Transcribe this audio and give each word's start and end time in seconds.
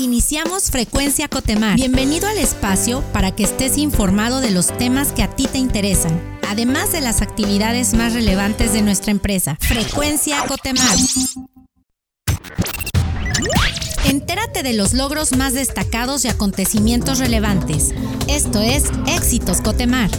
Iniciamos 0.00 0.70
Frecuencia 0.70 1.28
Cotemar. 1.28 1.76
Bienvenido 1.76 2.26
al 2.26 2.38
espacio 2.38 3.04
para 3.12 3.36
que 3.36 3.42
estés 3.42 3.76
informado 3.76 4.40
de 4.40 4.50
los 4.50 4.74
temas 4.78 5.12
que 5.12 5.22
a 5.22 5.28
ti 5.36 5.46
te 5.46 5.58
interesan, 5.58 6.18
además 6.48 6.90
de 6.92 7.02
las 7.02 7.20
actividades 7.20 7.92
más 7.92 8.14
relevantes 8.14 8.72
de 8.72 8.80
nuestra 8.80 9.10
empresa. 9.10 9.58
Frecuencia 9.60 10.42
Cotemar. 10.48 10.96
Entérate 14.06 14.62
de 14.62 14.72
los 14.72 14.94
logros 14.94 15.36
más 15.36 15.52
destacados 15.52 16.24
y 16.24 16.28
acontecimientos 16.28 17.18
relevantes. 17.18 17.92
Esto 18.26 18.62
es 18.62 18.84
Éxitos 19.06 19.60
Cotemar. 19.60 20.10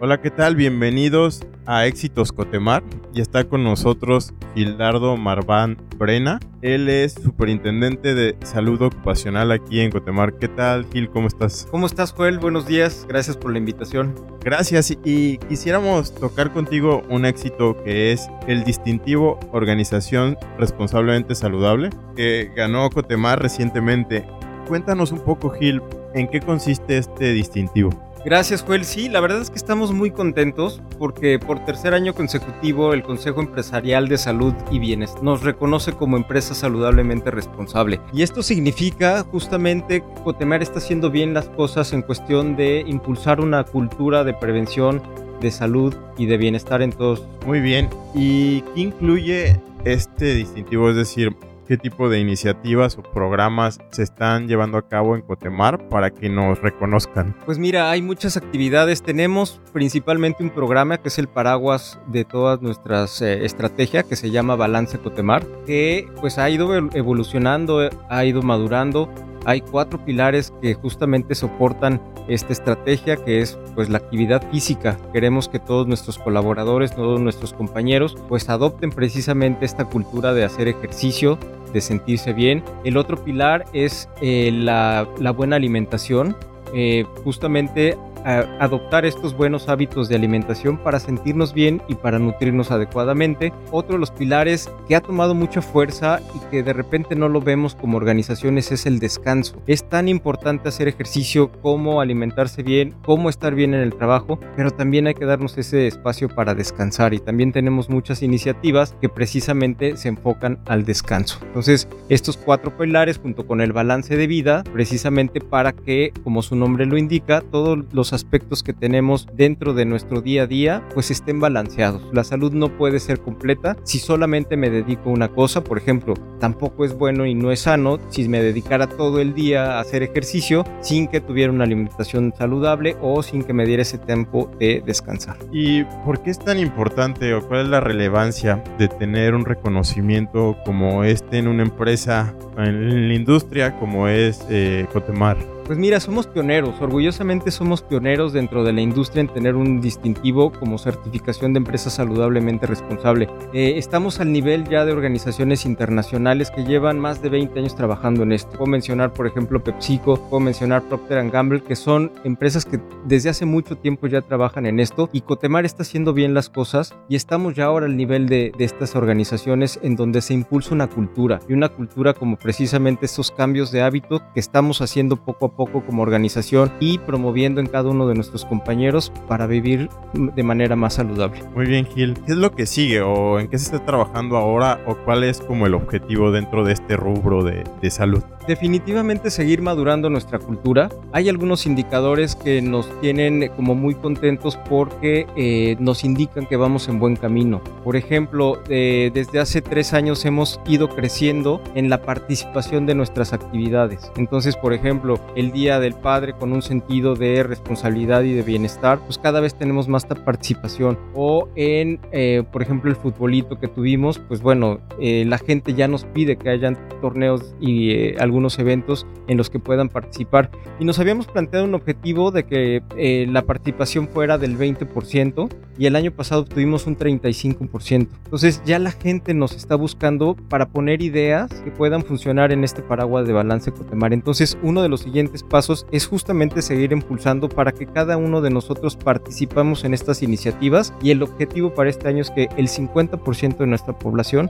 Hola, 0.00 0.20
¿qué 0.20 0.30
tal? 0.30 0.54
Bienvenidos 0.54 1.44
a 1.66 1.86
Éxitos 1.86 2.30
Cotemar. 2.30 2.84
Y 3.12 3.20
está 3.20 3.42
con 3.48 3.64
nosotros 3.64 4.32
Gildardo 4.54 5.16
Marván 5.16 5.76
Brena. 5.96 6.38
Él 6.62 6.88
es 6.88 7.14
superintendente 7.14 8.14
de 8.14 8.36
salud 8.44 8.80
ocupacional 8.80 9.50
aquí 9.50 9.80
en 9.80 9.90
Cotemar. 9.90 10.34
¿Qué 10.34 10.46
tal, 10.46 10.86
Gil? 10.92 11.10
¿Cómo 11.10 11.26
estás? 11.26 11.66
¿Cómo 11.68 11.86
estás, 11.86 12.12
Joel? 12.12 12.38
Buenos 12.38 12.64
días. 12.68 13.06
Gracias 13.08 13.36
por 13.36 13.50
la 13.50 13.58
invitación. 13.58 14.14
Gracias. 14.44 14.96
Y 15.04 15.38
quisiéramos 15.48 16.14
tocar 16.14 16.52
contigo 16.52 17.02
un 17.08 17.24
éxito 17.24 17.82
que 17.82 18.12
es 18.12 18.28
el 18.46 18.62
distintivo 18.62 19.40
Organización 19.50 20.38
Responsablemente 20.60 21.34
Saludable 21.34 21.90
que 22.14 22.52
ganó 22.54 22.88
Cotemar 22.90 23.42
recientemente. 23.42 24.24
Cuéntanos 24.68 25.10
un 25.10 25.24
poco, 25.24 25.50
Gil, 25.50 25.82
en 26.14 26.28
qué 26.28 26.40
consiste 26.40 26.98
este 26.98 27.32
distintivo. 27.32 27.90
Gracias, 28.28 28.62
Joel. 28.62 28.84
Sí, 28.84 29.08
la 29.08 29.20
verdad 29.20 29.40
es 29.40 29.48
que 29.48 29.56
estamos 29.56 29.90
muy 29.90 30.10
contentos 30.10 30.82
porque 30.98 31.38
por 31.38 31.64
tercer 31.64 31.94
año 31.94 32.14
consecutivo 32.14 32.92
el 32.92 33.02
Consejo 33.02 33.40
Empresarial 33.40 34.06
de 34.06 34.18
Salud 34.18 34.52
y 34.70 34.78
Bienestar 34.78 35.22
nos 35.22 35.42
reconoce 35.42 35.94
como 35.94 36.18
empresa 36.18 36.54
saludablemente 36.54 37.30
responsable. 37.30 38.02
Y 38.12 38.20
esto 38.20 38.42
significa 38.42 39.22
justamente 39.22 40.02
que 40.02 40.22
Cotemar 40.24 40.60
está 40.60 40.76
haciendo 40.76 41.10
bien 41.10 41.32
las 41.32 41.48
cosas 41.48 41.94
en 41.94 42.02
cuestión 42.02 42.54
de 42.54 42.84
impulsar 42.86 43.40
una 43.40 43.64
cultura 43.64 44.24
de 44.24 44.34
prevención, 44.34 45.02
de 45.40 45.50
salud 45.50 45.94
y 46.18 46.26
de 46.26 46.36
bienestar 46.36 46.82
en 46.82 46.92
todos. 46.92 47.24
Muy 47.46 47.60
bien. 47.60 47.88
¿Y 48.14 48.60
qué 48.60 48.80
incluye 48.82 49.58
este 49.86 50.34
distintivo? 50.34 50.90
Es 50.90 50.96
decir, 50.96 51.34
qué 51.68 51.76
tipo 51.76 52.08
de 52.08 52.18
iniciativas 52.18 52.96
o 52.96 53.02
programas 53.02 53.78
se 53.90 54.02
están 54.02 54.48
llevando 54.48 54.78
a 54.78 54.88
cabo 54.88 55.14
en 55.14 55.22
Cotemar 55.22 55.88
para 55.90 56.10
que 56.10 56.30
nos 56.30 56.60
reconozcan? 56.62 57.36
Pues 57.44 57.58
mira, 57.58 57.90
hay 57.90 58.00
muchas 58.00 58.38
actividades. 58.38 59.02
Tenemos 59.02 59.60
principalmente 59.74 60.42
un 60.42 60.50
programa 60.50 60.96
que 60.96 61.08
es 61.08 61.18
el 61.18 61.28
paraguas 61.28 62.00
de 62.06 62.24
todas 62.24 62.62
nuestras 62.62 63.20
eh, 63.20 63.44
estrategias 63.44 64.04
que 64.06 64.16
se 64.16 64.30
llama 64.30 64.56
Balance 64.56 64.98
Cotemar, 64.98 65.46
que 65.66 66.08
pues 66.22 66.38
ha 66.38 66.48
ido 66.48 66.74
evolucionando, 66.94 67.90
ha 68.08 68.24
ido 68.24 68.42
madurando 68.42 69.10
hay 69.48 69.62
cuatro 69.62 70.04
pilares 70.04 70.52
que 70.60 70.74
justamente 70.74 71.34
soportan 71.34 72.02
esta 72.28 72.52
estrategia 72.52 73.16
que 73.16 73.40
es 73.40 73.58
pues 73.74 73.88
la 73.88 73.96
actividad 73.96 74.46
física. 74.50 74.98
Queremos 75.12 75.48
que 75.48 75.58
todos 75.58 75.86
nuestros 75.86 76.18
colaboradores, 76.18 76.94
todos 76.94 77.18
nuestros 77.18 77.54
compañeros 77.54 78.14
pues 78.28 78.48
adopten 78.50 78.90
precisamente 78.90 79.64
esta 79.64 79.86
cultura 79.86 80.34
de 80.34 80.44
hacer 80.44 80.68
ejercicio, 80.68 81.38
de 81.72 81.80
sentirse 81.80 82.32
bien. 82.32 82.62
El 82.84 82.96
otro 82.96 83.22
pilar 83.22 83.64
es 83.72 84.08
eh, 84.20 84.50
la, 84.52 85.08
la, 85.18 85.30
buena 85.32 85.56
alimentación. 85.56 86.36
Eh, 86.74 87.04
justamente 87.24 87.96
adoptar 88.28 89.04
estos 89.06 89.36
buenos 89.36 89.68
hábitos 89.68 90.08
de 90.08 90.16
alimentación 90.16 90.76
para 90.76 91.00
sentirnos 91.00 91.54
bien 91.54 91.82
y 91.88 91.94
para 91.94 92.18
nutrirnos 92.18 92.70
adecuadamente. 92.70 93.52
Otro 93.70 93.94
de 93.94 94.00
los 94.00 94.10
pilares 94.10 94.70
que 94.86 94.96
ha 94.96 95.00
tomado 95.00 95.34
mucha 95.34 95.62
fuerza 95.62 96.20
y 96.34 96.50
que 96.50 96.62
de 96.62 96.72
repente 96.72 97.16
no 97.16 97.28
lo 97.28 97.40
vemos 97.40 97.74
como 97.74 97.96
organizaciones 97.96 98.70
es 98.72 98.86
el 98.86 98.98
descanso. 98.98 99.62
Es 99.66 99.88
tan 99.88 100.08
importante 100.08 100.68
hacer 100.68 100.88
ejercicio 100.88 101.50
como 101.62 102.00
alimentarse 102.00 102.62
bien, 102.62 102.94
como 103.02 103.30
estar 103.30 103.54
bien 103.54 103.74
en 103.74 103.80
el 103.80 103.94
trabajo, 103.94 104.38
pero 104.56 104.70
también 104.70 105.06
hay 105.06 105.14
que 105.14 105.24
darnos 105.24 105.56
ese 105.58 105.86
espacio 105.86 106.28
para 106.28 106.54
descansar 106.54 107.14
y 107.14 107.18
también 107.18 107.52
tenemos 107.52 107.88
muchas 107.88 108.22
iniciativas 108.22 108.94
que 109.00 109.08
precisamente 109.08 109.96
se 109.96 110.08
enfocan 110.08 110.58
al 110.66 110.84
descanso. 110.84 111.38
Entonces, 111.42 111.88
estos 112.08 112.36
cuatro 112.36 112.76
pilares 112.76 113.18
junto 113.18 113.46
con 113.46 113.60
el 113.60 113.72
balance 113.72 114.16
de 114.16 114.26
vida, 114.26 114.64
precisamente 114.72 115.40
para 115.40 115.72
que, 115.72 116.12
como 116.24 116.42
su 116.42 116.56
nombre 116.56 116.86
lo 116.86 116.98
indica, 116.98 117.40
todos 117.40 117.84
los 117.92 118.12
aspectos 118.18 118.62
que 118.62 118.72
tenemos 118.72 119.26
dentro 119.34 119.74
de 119.74 119.84
nuestro 119.84 120.20
día 120.20 120.42
a 120.42 120.46
día 120.46 120.82
pues 120.94 121.10
estén 121.10 121.40
balanceados. 121.40 122.02
La 122.12 122.24
salud 122.24 122.52
no 122.52 122.76
puede 122.76 123.00
ser 123.00 123.20
completa 123.20 123.76
si 123.84 123.98
solamente 123.98 124.56
me 124.56 124.70
dedico 124.70 125.10
a 125.10 125.12
una 125.12 125.28
cosa, 125.28 125.62
por 125.62 125.78
ejemplo, 125.78 126.14
tampoco 126.40 126.84
es 126.84 126.96
bueno 126.96 127.26
y 127.26 127.34
no 127.34 127.50
es 127.50 127.60
sano 127.60 127.98
si 128.10 128.28
me 128.28 128.42
dedicara 128.42 128.88
todo 128.88 129.20
el 129.20 129.34
día 129.34 129.76
a 129.76 129.80
hacer 129.80 130.02
ejercicio 130.02 130.64
sin 130.80 131.08
que 131.08 131.20
tuviera 131.20 131.52
una 131.52 131.64
alimentación 131.64 132.32
saludable 132.36 132.96
o 133.00 133.22
sin 133.22 133.42
que 133.44 133.52
me 133.52 133.66
diera 133.66 133.82
ese 133.82 133.98
tiempo 133.98 134.50
de 134.58 134.82
descansar. 134.84 135.36
¿Y 135.52 135.84
por 136.04 136.22
qué 136.22 136.30
es 136.30 136.38
tan 136.38 136.58
importante 136.58 137.34
o 137.34 137.46
cuál 137.46 137.62
es 137.62 137.68
la 137.68 137.80
relevancia 137.80 138.62
de 138.78 138.88
tener 138.88 139.34
un 139.34 139.44
reconocimiento 139.44 140.56
como 140.64 141.04
este 141.04 141.38
en 141.38 141.48
una 141.48 141.62
empresa, 141.62 142.34
en 142.56 143.08
la 143.08 143.14
industria 143.14 143.78
como 143.78 144.08
es 144.08 144.44
eh, 144.50 144.86
Cotemar? 144.92 145.57
Pues 145.68 145.78
mira, 145.78 146.00
somos 146.00 146.26
pioneros, 146.26 146.80
orgullosamente 146.80 147.50
somos 147.50 147.82
pioneros 147.82 148.32
dentro 148.32 148.64
de 148.64 148.72
la 148.72 148.80
industria 148.80 149.20
en 149.20 149.28
tener 149.28 149.54
un 149.54 149.82
distintivo 149.82 150.50
como 150.50 150.78
certificación 150.78 151.52
de 151.52 151.58
empresa 151.58 151.90
saludablemente 151.90 152.66
responsable. 152.66 153.28
Eh, 153.52 153.74
estamos 153.76 154.18
al 154.18 154.32
nivel 154.32 154.66
ya 154.66 154.86
de 154.86 154.92
organizaciones 154.92 155.66
internacionales 155.66 156.50
que 156.50 156.64
llevan 156.64 156.98
más 156.98 157.20
de 157.20 157.28
20 157.28 157.58
años 157.60 157.76
trabajando 157.76 158.22
en 158.22 158.32
esto. 158.32 158.52
Puedo 158.52 158.64
mencionar, 158.64 159.12
por 159.12 159.26
ejemplo, 159.26 159.62
PepsiCo, 159.62 160.16
puedo 160.30 160.40
mencionar 160.40 160.88
Procter 160.88 161.28
Gamble, 161.28 161.62
que 161.62 161.76
son 161.76 162.12
empresas 162.24 162.64
que 162.64 162.80
desde 163.04 163.28
hace 163.28 163.44
mucho 163.44 163.76
tiempo 163.76 164.06
ya 164.06 164.22
trabajan 164.22 164.64
en 164.64 164.80
esto 164.80 165.10
y 165.12 165.20
Cotemar 165.20 165.66
está 165.66 165.82
haciendo 165.82 166.14
bien 166.14 166.32
las 166.32 166.48
cosas 166.48 166.94
y 167.10 167.16
estamos 167.16 167.52
ya 167.52 167.66
ahora 167.66 167.84
al 167.84 167.96
nivel 167.98 168.26
de, 168.26 168.52
de 168.56 168.64
estas 168.64 168.96
organizaciones 168.96 169.78
en 169.82 169.96
donde 169.96 170.22
se 170.22 170.32
impulsa 170.32 170.74
una 170.74 170.86
cultura 170.86 171.40
y 171.46 171.52
una 171.52 171.68
cultura 171.68 172.14
como 172.14 172.38
precisamente 172.38 173.04
estos 173.04 173.30
cambios 173.30 173.70
de 173.70 173.82
hábito 173.82 174.22
que 174.32 174.40
estamos 174.40 174.80
haciendo 174.80 175.16
poco 175.16 175.44
a 175.44 175.48
poco 175.50 175.57
poco 175.58 175.84
como 175.84 176.02
organización 176.02 176.72
y 176.78 176.98
promoviendo 176.98 177.60
en 177.60 177.66
cada 177.66 177.90
uno 177.90 178.06
de 178.06 178.14
nuestros 178.14 178.44
compañeros 178.44 179.12
para 179.26 179.48
vivir 179.48 179.90
de 180.14 180.42
manera 180.44 180.76
más 180.76 180.94
saludable. 180.94 181.42
Muy 181.52 181.66
bien, 181.66 181.84
Gil. 181.84 182.14
¿Qué 182.24 182.32
es 182.32 182.38
lo 182.38 182.52
que 182.52 182.64
sigue 182.64 183.00
o 183.02 183.40
en 183.40 183.48
qué 183.48 183.58
se 183.58 183.64
está 183.74 183.84
trabajando 183.84 184.36
ahora 184.36 184.80
o 184.86 184.96
cuál 185.04 185.24
es 185.24 185.40
como 185.40 185.66
el 185.66 185.74
objetivo 185.74 186.30
dentro 186.30 186.64
de 186.64 186.74
este 186.74 186.96
rubro 186.96 187.42
de, 187.42 187.64
de 187.82 187.90
salud? 187.90 188.22
Definitivamente 188.48 189.30
seguir 189.30 189.60
madurando 189.60 190.08
nuestra 190.10 190.38
cultura. 190.38 190.88
Hay 191.12 191.28
algunos 191.28 191.66
indicadores 191.66 192.34
que 192.34 192.62
nos 192.62 192.88
tienen 193.00 193.50
como 193.54 193.74
muy 193.74 193.94
contentos 193.94 194.56
porque 194.68 195.26
eh, 195.36 195.76
nos 195.78 196.02
indican 196.02 196.46
que 196.46 196.56
vamos 196.56 196.88
en 196.88 196.98
buen 196.98 197.14
camino. 197.14 197.60
Por 197.84 197.94
ejemplo, 197.94 198.60
eh, 198.70 199.10
desde 199.12 199.38
hace 199.38 199.60
tres 199.60 199.92
años 199.92 200.24
hemos 200.24 200.60
ido 200.66 200.88
creciendo 200.88 201.62
en 201.74 201.90
la 201.90 202.02
participación 202.02 202.86
de 202.86 202.94
nuestras 202.94 203.34
actividades. 203.34 204.10
Entonces, 204.16 204.56
por 204.56 204.72
ejemplo, 204.72 205.20
el 205.36 205.52
Día 205.52 205.78
del 205.78 205.94
Padre 205.94 206.32
con 206.32 206.52
un 206.52 206.62
sentido 206.62 207.14
de 207.14 207.42
responsabilidad 207.42 208.22
y 208.22 208.32
de 208.32 208.42
bienestar, 208.42 208.98
pues 209.00 209.18
cada 209.18 209.40
vez 209.40 209.54
tenemos 209.54 209.88
más 209.88 210.06
participación. 210.06 210.98
O 211.14 211.48
en, 211.54 212.00
eh, 212.12 212.44
por 212.50 212.62
ejemplo, 212.62 212.90
el 212.90 212.96
futbolito 212.96 213.60
que 213.60 213.68
tuvimos, 213.68 214.18
pues 214.18 214.40
bueno, 214.40 214.80
la 214.98 215.36
gente 215.38 215.74
ya 215.74 215.86
nos 215.86 216.04
pide 216.04 216.36
que 216.36 216.48
hayan 216.48 216.78
torneos 217.02 217.54
y 217.60 218.16
algún 218.16 218.37
algunos 218.38 218.58
eventos 218.60 219.06
en 219.26 219.36
los 219.36 219.50
que 219.50 219.58
puedan 219.58 219.88
participar. 219.88 220.50
Y 220.78 220.84
nos 220.84 220.98
habíamos 221.00 221.26
planteado 221.26 221.64
un 221.64 221.74
objetivo 221.74 222.30
de 222.30 222.44
que 222.44 222.82
eh, 222.96 223.26
la 223.28 223.42
participación 223.42 224.08
fuera 224.08 224.38
del 224.38 224.56
20% 224.56 225.48
y 225.76 225.86
el 225.86 225.96
año 225.96 226.12
pasado 226.12 226.44
tuvimos 226.44 226.86
un 226.86 226.96
35%. 226.96 228.08
Entonces 228.24 228.62
ya 228.64 228.78
la 228.78 228.92
gente 228.92 229.34
nos 229.34 229.56
está 229.56 229.74
buscando 229.74 230.36
para 230.48 230.68
poner 230.68 231.02
ideas 231.02 231.50
que 231.62 231.70
puedan 231.70 232.04
funcionar 232.04 232.52
en 232.52 232.62
este 232.62 232.82
paraguas 232.82 233.26
de 233.26 233.32
balance 233.32 233.72
Cotemar. 233.72 234.12
Entonces 234.12 234.56
uno 234.62 234.82
de 234.82 234.88
los 234.88 235.00
siguientes 235.00 235.42
pasos 235.42 235.86
es 235.90 236.06
justamente 236.06 236.62
seguir 236.62 236.92
impulsando 236.92 237.48
para 237.48 237.72
que 237.72 237.86
cada 237.86 238.16
uno 238.16 238.40
de 238.40 238.50
nosotros 238.50 238.96
participamos 238.96 239.84
en 239.84 239.94
estas 239.94 240.22
iniciativas 240.22 240.94
y 241.02 241.10
el 241.10 241.22
objetivo 241.22 241.74
para 241.74 241.90
este 241.90 242.08
año 242.08 242.22
es 242.22 242.30
que 242.30 242.48
el 242.56 242.68
50% 242.68 243.58
de 243.58 243.66
nuestra 243.66 243.98
población 243.98 244.48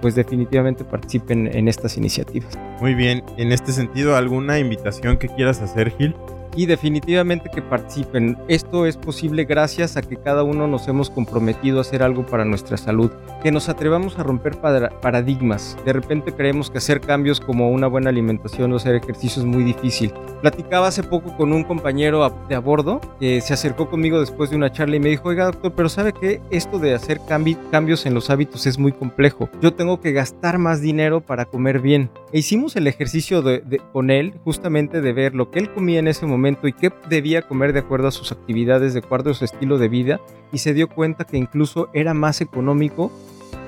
pues 0.00 0.14
definitivamente 0.14 0.84
participen 0.84 1.46
en 1.46 1.68
estas 1.68 1.96
iniciativas. 1.96 2.58
Muy 2.80 2.94
bien, 2.94 3.22
en 3.36 3.52
este 3.52 3.72
sentido, 3.72 4.16
¿alguna 4.16 4.58
invitación 4.58 5.18
que 5.18 5.28
quieras 5.28 5.60
hacer, 5.60 5.90
Gil? 5.96 6.14
Y 6.56 6.66
definitivamente 6.66 7.50
que 7.52 7.62
participen. 7.62 8.36
Esto 8.48 8.86
es 8.86 8.96
posible 8.96 9.44
gracias 9.44 9.96
a 9.96 10.02
que 10.02 10.16
cada 10.16 10.42
uno 10.42 10.66
nos 10.66 10.88
hemos 10.88 11.10
comprometido 11.10 11.78
a 11.78 11.80
hacer 11.82 12.02
algo 12.02 12.26
para 12.26 12.44
nuestra 12.44 12.76
salud, 12.76 13.10
que 13.42 13.52
nos 13.52 13.68
atrevamos 13.68 14.18
a 14.18 14.22
romper 14.22 14.58
paradigmas. 14.58 15.76
De 15.84 15.92
repente 15.92 16.32
creemos 16.32 16.70
que 16.70 16.78
hacer 16.78 17.00
cambios 17.00 17.40
como 17.40 17.70
una 17.70 17.86
buena 17.86 18.10
alimentación 18.10 18.72
o 18.72 18.76
hacer 18.76 18.94
ejercicio 18.94 19.42
es 19.42 19.46
muy 19.46 19.64
difícil. 19.64 20.12
Platicaba 20.40 20.88
hace 20.88 21.02
poco 21.02 21.36
con 21.36 21.52
un 21.52 21.64
compañero 21.64 22.28
de 22.48 22.54
a 22.54 22.60
bordo 22.60 23.00
que 23.20 23.40
se 23.40 23.54
acercó 23.54 23.88
conmigo 23.88 24.20
después 24.20 24.50
de 24.50 24.56
una 24.56 24.72
charla 24.72 24.96
y 24.96 25.00
me 25.00 25.10
dijo, 25.10 25.28
oiga 25.28 25.46
doctor, 25.46 25.72
pero 25.74 25.88
¿sabe 25.88 26.12
que 26.12 26.40
Esto 26.50 26.78
de 26.78 26.94
hacer 26.94 27.20
cambios 27.28 28.06
en 28.06 28.14
los 28.14 28.30
hábitos 28.30 28.66
es 28.66 28.78
muy 28.78 28.92
complejo. 28.92 29.48
Yo 29.60 29.74
tengo 29.74 30.00
que 30.00 30.12
gastar 30.12 30.58
más 30.58 30.80
dinero 30.80 31.20
para 31.20 31.44
comer 31.44 31.80
bien. 31.80 32.10
E 32.32 32.38
hicimos 32.38 32.76
el 32.76 32.86
ejercicio 32.86 33.42
con 33.92 34.10
él 34.10 34.34
justamente 34.44 35.00
de 35.00 35.12
ver 35.12 35.34
lo 35.34 35.50
que 35.50 35.58
él 35.58 35.72
comía 35.72 35.98
en 35.98 36.08
ese 36.08 36.26
momento 36.26 36.39
y 36.62 36.72
qué 36.72 36.92
debía 37.08 37.42
comer 37.42 37.72
de 37.72 37.80
acuerdo 37.80 38.08
a 38.08 38.12
sus 38.12 38.32
actividades, 38.32 38.94
de 38.94 39.00
acuerdo 39.00 39.30
a 39.30 39.34
su 39.34 39.44
estilo 39.44 39.78
de 39.78 39.88
vida 39.88 40.20
y 40.52 40.58
se 40.58 40.74
dio 40.74 40.88
cuenta 40.88 41.24
que 41.24 41.36
incluso 41.36 41.88
era 41.92 42.14
más 42.14 42.40
económico 42.40 43.10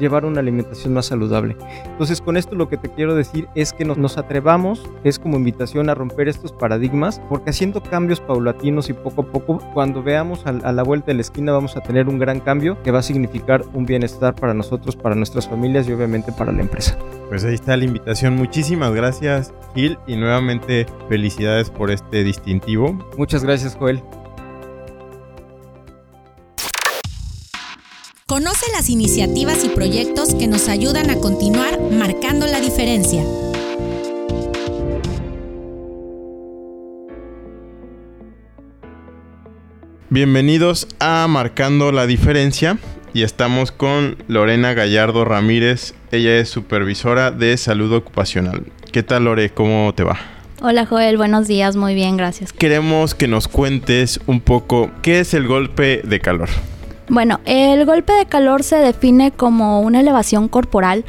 llevar 0.00 0.24
una 0.24 0.40
alimentación 0.40 0.94
más 0.94 1.06
saludable. 1.06 1.56
Entonces 1.84 2.20
con 2.20 2.36
esto 2.36 2.54
lo 2.54 2.68
que 2.68 2.76
te 2.76 2.88
quiero 2.88 3.14
decir 3.14 3.48
es 3.54 3.72
que 3.72 3.84
nos, 3.84 4.18
atrevamos, 4.18 4.82
es 5.04 5.18
como 5.18 5.36
invitación 5.36 5.88
a 5.88 5.94
romper 5.94 6.28
estos 6.28 6.52
paradigmas, 6.52 7.20
porque 7.28 7.50
haciendo 7.50 7.82
cambios 7.82 8.20
paulatinos 8.20 8.88
y 8.88 8.92
poco 8.92 9.22
a 9.22 9.26
poco, 9.26 9.58
cuando 9.74 10.02
veamos 10.02 10.46
a, 10.46 10.52
la 10.52 10.82
vuelta 10.82 11.06
de 11.06 11.14
la 11.14 11.20
esquina 11.22 11.52
vamos 11.52 11.76
a 11.76 11.80
tener 11.80 12.08
un 12.08 12.18
gran 12.18 12.40
cambio 12.40 12.80
que 12.82 12.90
va 12.90 13.00
a 13.00 13.02
significar 13.02 13.64
un 13.74 13.86
bienestar 13.86 14.34
para 14.34 14.54
nosotros, 14.54 14.96
para 14.96 15.14
nuestras 15.14 15.48
familias 15.48 15.88
y 15.88 15.92
obviamente 15.92 16.32
para 16.32 16.52
la 16.52 16.62
empresa. 16.62 16.96
Pues 17.28 17.44
ahí 17.44 17.54
está 17.54 17.76
la 17.76 17.84
invitación. 17.84 18.36
Muchísimas 18.36 18.92
gracias 18.92 19.52
Gil 19.74 19.98
y 20.06 20.16
nuevamente 20.16 20.86
felicidades 21.08 21.70
por 21.70 21.90
este 21.90 22.24
distintivo. 22.24 22.98
Muchas 23.16 23.44
gracias 23.44 23.76
Joel. 23.76 24.02
Conoce 28.32 28.64
las 28.72 28.88
iniciativas 28.88 29.62
y 29.62 29.68
proyectos 29.68 30.34
que 30.34 30.46
nos 30.46 30.70
ayudan 30.70 31.10
a 31.10 31.16
continuar 31.16 31.78
marcando 31.90 32.46
la 32.46 32.62
diferencia. 32.62 33.22
Bienvenidos 40.08 40.88
a 40.98 41.26
Marcando 41.28 41.92
la 41.92 42.06
Diferencia 42.06 42.78
y 43.12 43.22
estamos 43.22 43.70
con 43.70 44.16
Lorena 44.28 44.72
Gallardo 44.72 45.26
Ramírez. 45.26 45.92
Ella 46.10 46.38
es 46.38 46.48
supervisora 46.48 47.32
de 47.32 47.54
salud 47.58 47.92
ocupacional. 47.92 48.64
¿Qué 48.92 49.02
tal 49.02 49.24
Lore? 49.24 49.50
¿Cómo 49.50 49.92
te 49.94 50.04
va? 50.04 50.18
Hola 50.62 50.86
Joel, 50.86 51.18
buenos 51.18 51.48
días, 51.48 51.76
muy 51.76 51.94
bien, 51.94 52.16
gracias. 52.16 52.54
Queremos 52.54 53.14
que 53.14 53.28
nos 53.28 53.46
cuentes 53.46 54.20
un 54.26 54.40
poco 54.40 54.90
qué 55.02 55.20
es 55.20 55.34
el 55.34 55.46
golpe 55.46 56.00
de 56.02 56.20
calor. 56.20 56.48
Bueno, 57.12 57.40
el 57.44 57.84
golpe 57.84 58.14
de 58.14 58.24
calor 58.24 58.62
se 58.62 58.76
define 58.76 59.32
como 59.32 59.82
una 59.82 60.00
elevación 60.00 60.48
corporal 60.48 61.04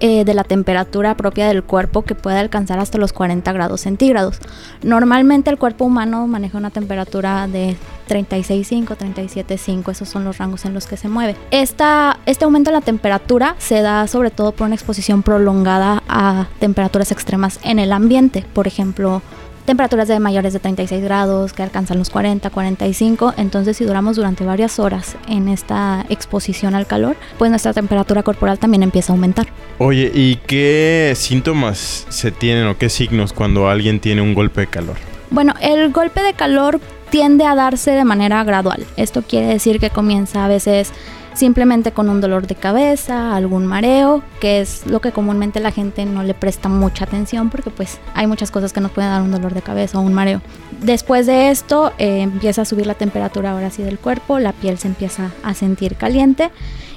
eh, 0.00 0.24
de 0.24 0.32
la 0.32 0.44
temperatura 0.44 1.14
propia 1.14 1.46
del 1.46 1.62
cuerpo 1.62 2.00
que 2.00 2.14
puede 2.14 2.38
alcanzar 2.38 2.78
hasta 2.78 2.96
los 2.96 3.12
40 3.12 3.52
grados 3.52 3.82
centígrados. 3.82 4.38
Normalmente 4.82 5.50
el 5.50 5.58
cuerpo 5.58 5.84
humano 5.84 6.26
maneja 6.26 6.56
una 6.56 6.70
temperatura 6.70 7.48
de 7.48 7.76
36.5, 8.08 8.96
37.5, 8.96 9.90
esos 9.90 10.08
son 10.08 10.24
los 10.24 10.38
rangos 10.38 10.64
en 10.64 10.72
los 10.72 10.86
que 10.86 10.96
se 10.96 11.10
mueve. 11.10 11.36
Esta, 11.50 12.18
este 12.24 12.46
aumento 12.46 12.70
en 12.70 12.74
la 12.76 12.80
temperatura 12.80 13.56
se 13.58 13.82
da 13.82 14.06
sobre 14.06 14.30
todo 14.30 14.52
por 14.52 14.64
una 14.64 14.74
exposición 14.74 15.22
prolongada 15.22 16.02
a 16.08 16.46
temperaturas 16.60 17.12
extremas 17.12 17.60
en 17.62 17.78
el 17.78 17.92
ambiente, 17.92 18.46
por 18.54 18.66
ejemplo, 18.66 19.20
temperaturas 19.66 20.08
de 20.08 20.18
mayores 20.18 20.52
de 20.52 20.60
36 20.60 21.02
grados 21.02 21.52
que 21.52 21.62
alcanzan 21.62 21.98
los 21.98 22.08
40, 22.08 22.48
45. 22.48 23.34
Entonces, 23.36 23.76
si 23.76 23.84
duramos 23.84 24.16
durante 24.16 24.44
varias 24.44 24.78
horas 24.78 25.16
en 25.28 25.48
esta 25.48 26.06
exposición 26.08 26.74
al 26.74 26.86
calor, 26.86 27.16
pues 27.36 27.50
nuestra 27.50 27.74
temperatura 27.74 28.22
corporal 28.22 28.58
también 28.58 28.82
empieza 28.82 29.12
a 29.12 29.16
aumentar. 29.16 29.48
Oye, 29.78 30.10
¿y 30.14 30.36
qué 30.46 31.12
síntomas 31.16 32.06
se 32.08 32.30
tienen 32.30 32.66
o 32.68 32.78
qué 32.78 32.88
signos 32.88 33.32
cuando 33.32 33.68
alguien 33.68 34.00
tiene 34.00 34.22
un 34.22 34.34
golpe 34.34 34.62
de 34.62 34.66
calor? 34.68 34.96
Bueno, 35.30 35.54
el 35.60 35.92
golpe 35.92 36.22
de 36.22 36.32
calor 36.32 36.80
tiende 37.10 37.44
a 37.44 37.54
darse 37.54 37.90
de 37.90 38.04
manera 38.04 38.42
gradual. 38.44 38.86
Esto 38.96 39.22
quiere 39.22 39.46
decir 39.48 39.80
que 39.80 39.90
comienza 39.90 40.44
a 40.44 40.48
veces 40.48 40.92
simplemente 41.36 41.92
con 41.92 42.08
un 42.08 42.20
dolor 42.20 42.46
de 42.46 42.54
cabeza, 42.54 43.36
algún 43.36 43.66
mareo, 43.66 44.22
que 44.40 44.60
es 44.60 44.86
lo 44.86 45.00
que 45.00 45.12
comúnmente 45.12 45.60
la 45.60 45.70
gente 45.70 46.04
no 46.06 46.22
le 46.22 46.34
presta 46.34 46.68
mucha 46.68 47.04
atención 47.04 47.50
porque 47.50 47.70
pues 47.70 47.98
hay 48.14 48.26
muchas 48.26 48.50
cosas 48.50 48.72
que 48.72 48.80
nos 48.80 48.90
pueden 48.90 49.10
dar 49.10 49.22
un 49.22 49.30
dolor 49.30 49.54
de 49.54 49.62
cabeza 49.62 49.98
o 49.98 50.02
un 50.02 50.14
mareo. 50.14 50.40
Después 50.80 51.26
de 51.26 51.50
esto 51.50 51.92
eh, 51.98 52.22
empieza 52.22 52.62
a 52.62 52.64
subir 52.64 52.86
la 52.86 52.94
temperatura 52.94 53.52
ahora 53.52 53.70
sí 53.70 53.82
del 53.82 53.98
cuerpo, 53.98 54.38
la 54.38 54.52
piel 54.52 54.78
se 54.78 54.88
empieza 54.88 55.30
a 55.42 55.54
sentir 55.54 55.96
caliente 55.96 56.50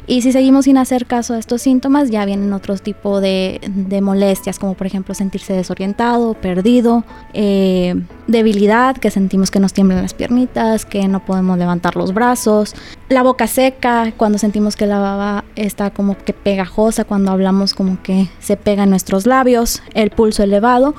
y 0.10 0.24
si 0.24 0.32
seguimos 0.32 0.66
sin 0.66 0.80
hacer 0.80 1.06
caso 1.06 1.36
a 1.36 1.38
estos 1.38 1.62
síntomas, 1.62 2.10
ya 2.10 2.26
vienen 2.26 2.52
otros 2.52 2.82
tipos 2.82 3.22
de, 3.22 3.62
molestias, 4.02 4.58
como 4.58 4.74
por 4.74 4.88
ejemplo 4.88 5.14
sentirse 5.14 5.54
desorientado, 5.54 6.34
perdido, 6.34 7.04
eh, 7.36 7.94
debilidad, 8.26 8.98
que 8.98 9.12
sentimos 9.12 9.52
que 9.52 9.60
nos 9.60 9.72
tiemblan 9.72 10.02
las 10.02 10.16
piernitas, 10.16 10.84
que 10.84 11.08
no 11.08 11.24
podemos 11.24 11.60
levantar 11.60 11.96
los 11.96 12.16
brazos, 12.16 12.74
la 13.08 13.22
boca 13.22 13.46
seca, 13.46 14.12
cuando 14.18 14.40
sentimos 14.40 14.76
que 14.76 14.88
la 14.88 14.98
baba 14.98 15.44
está 15.56 15.92
como 15.92 16.18
que 16.18 16.34
pegajosa, 16.34 17.04
cuando 17.04 17.32
hablamos 17.32 17.76
como 17.76 18.02
que 18.02 18.30
se 18.40 18.58
pega 18.58 18.86
en 18.86 18.90
nuestros 18.90 19.28
labios, 19.28 19.84
el 19.94 20.10
pulso 20.10 20.42
elevado. 20.42 20.96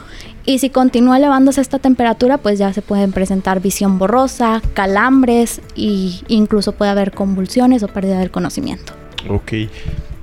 Y 0.47 0.61
si 0.61 0.71
continúa 0.71 1.17
elevándose 1.17 1.61
esta 1.61 1.81
temperatura, 1.81 2.39
pues 2.39 2.61
ya 2.61 2.73
se 2.73 2.81
pueden 2.81 3.11
presentar 3.11 3.61
visión 3.61 3.99
borrosa, 3.99 4.63
calambres 4.73 5.61
e 5.77 6.13
incluso 6.29 6.71
puede 6.71 6.93
haber 6.93 7.11
convulsiones 7.11 7.83
o 7.83 7.89
pérdida 7.89 8.21
del 8.21 8.31
conocimiento. 8.31 9.00
Ok. 9.29 9.53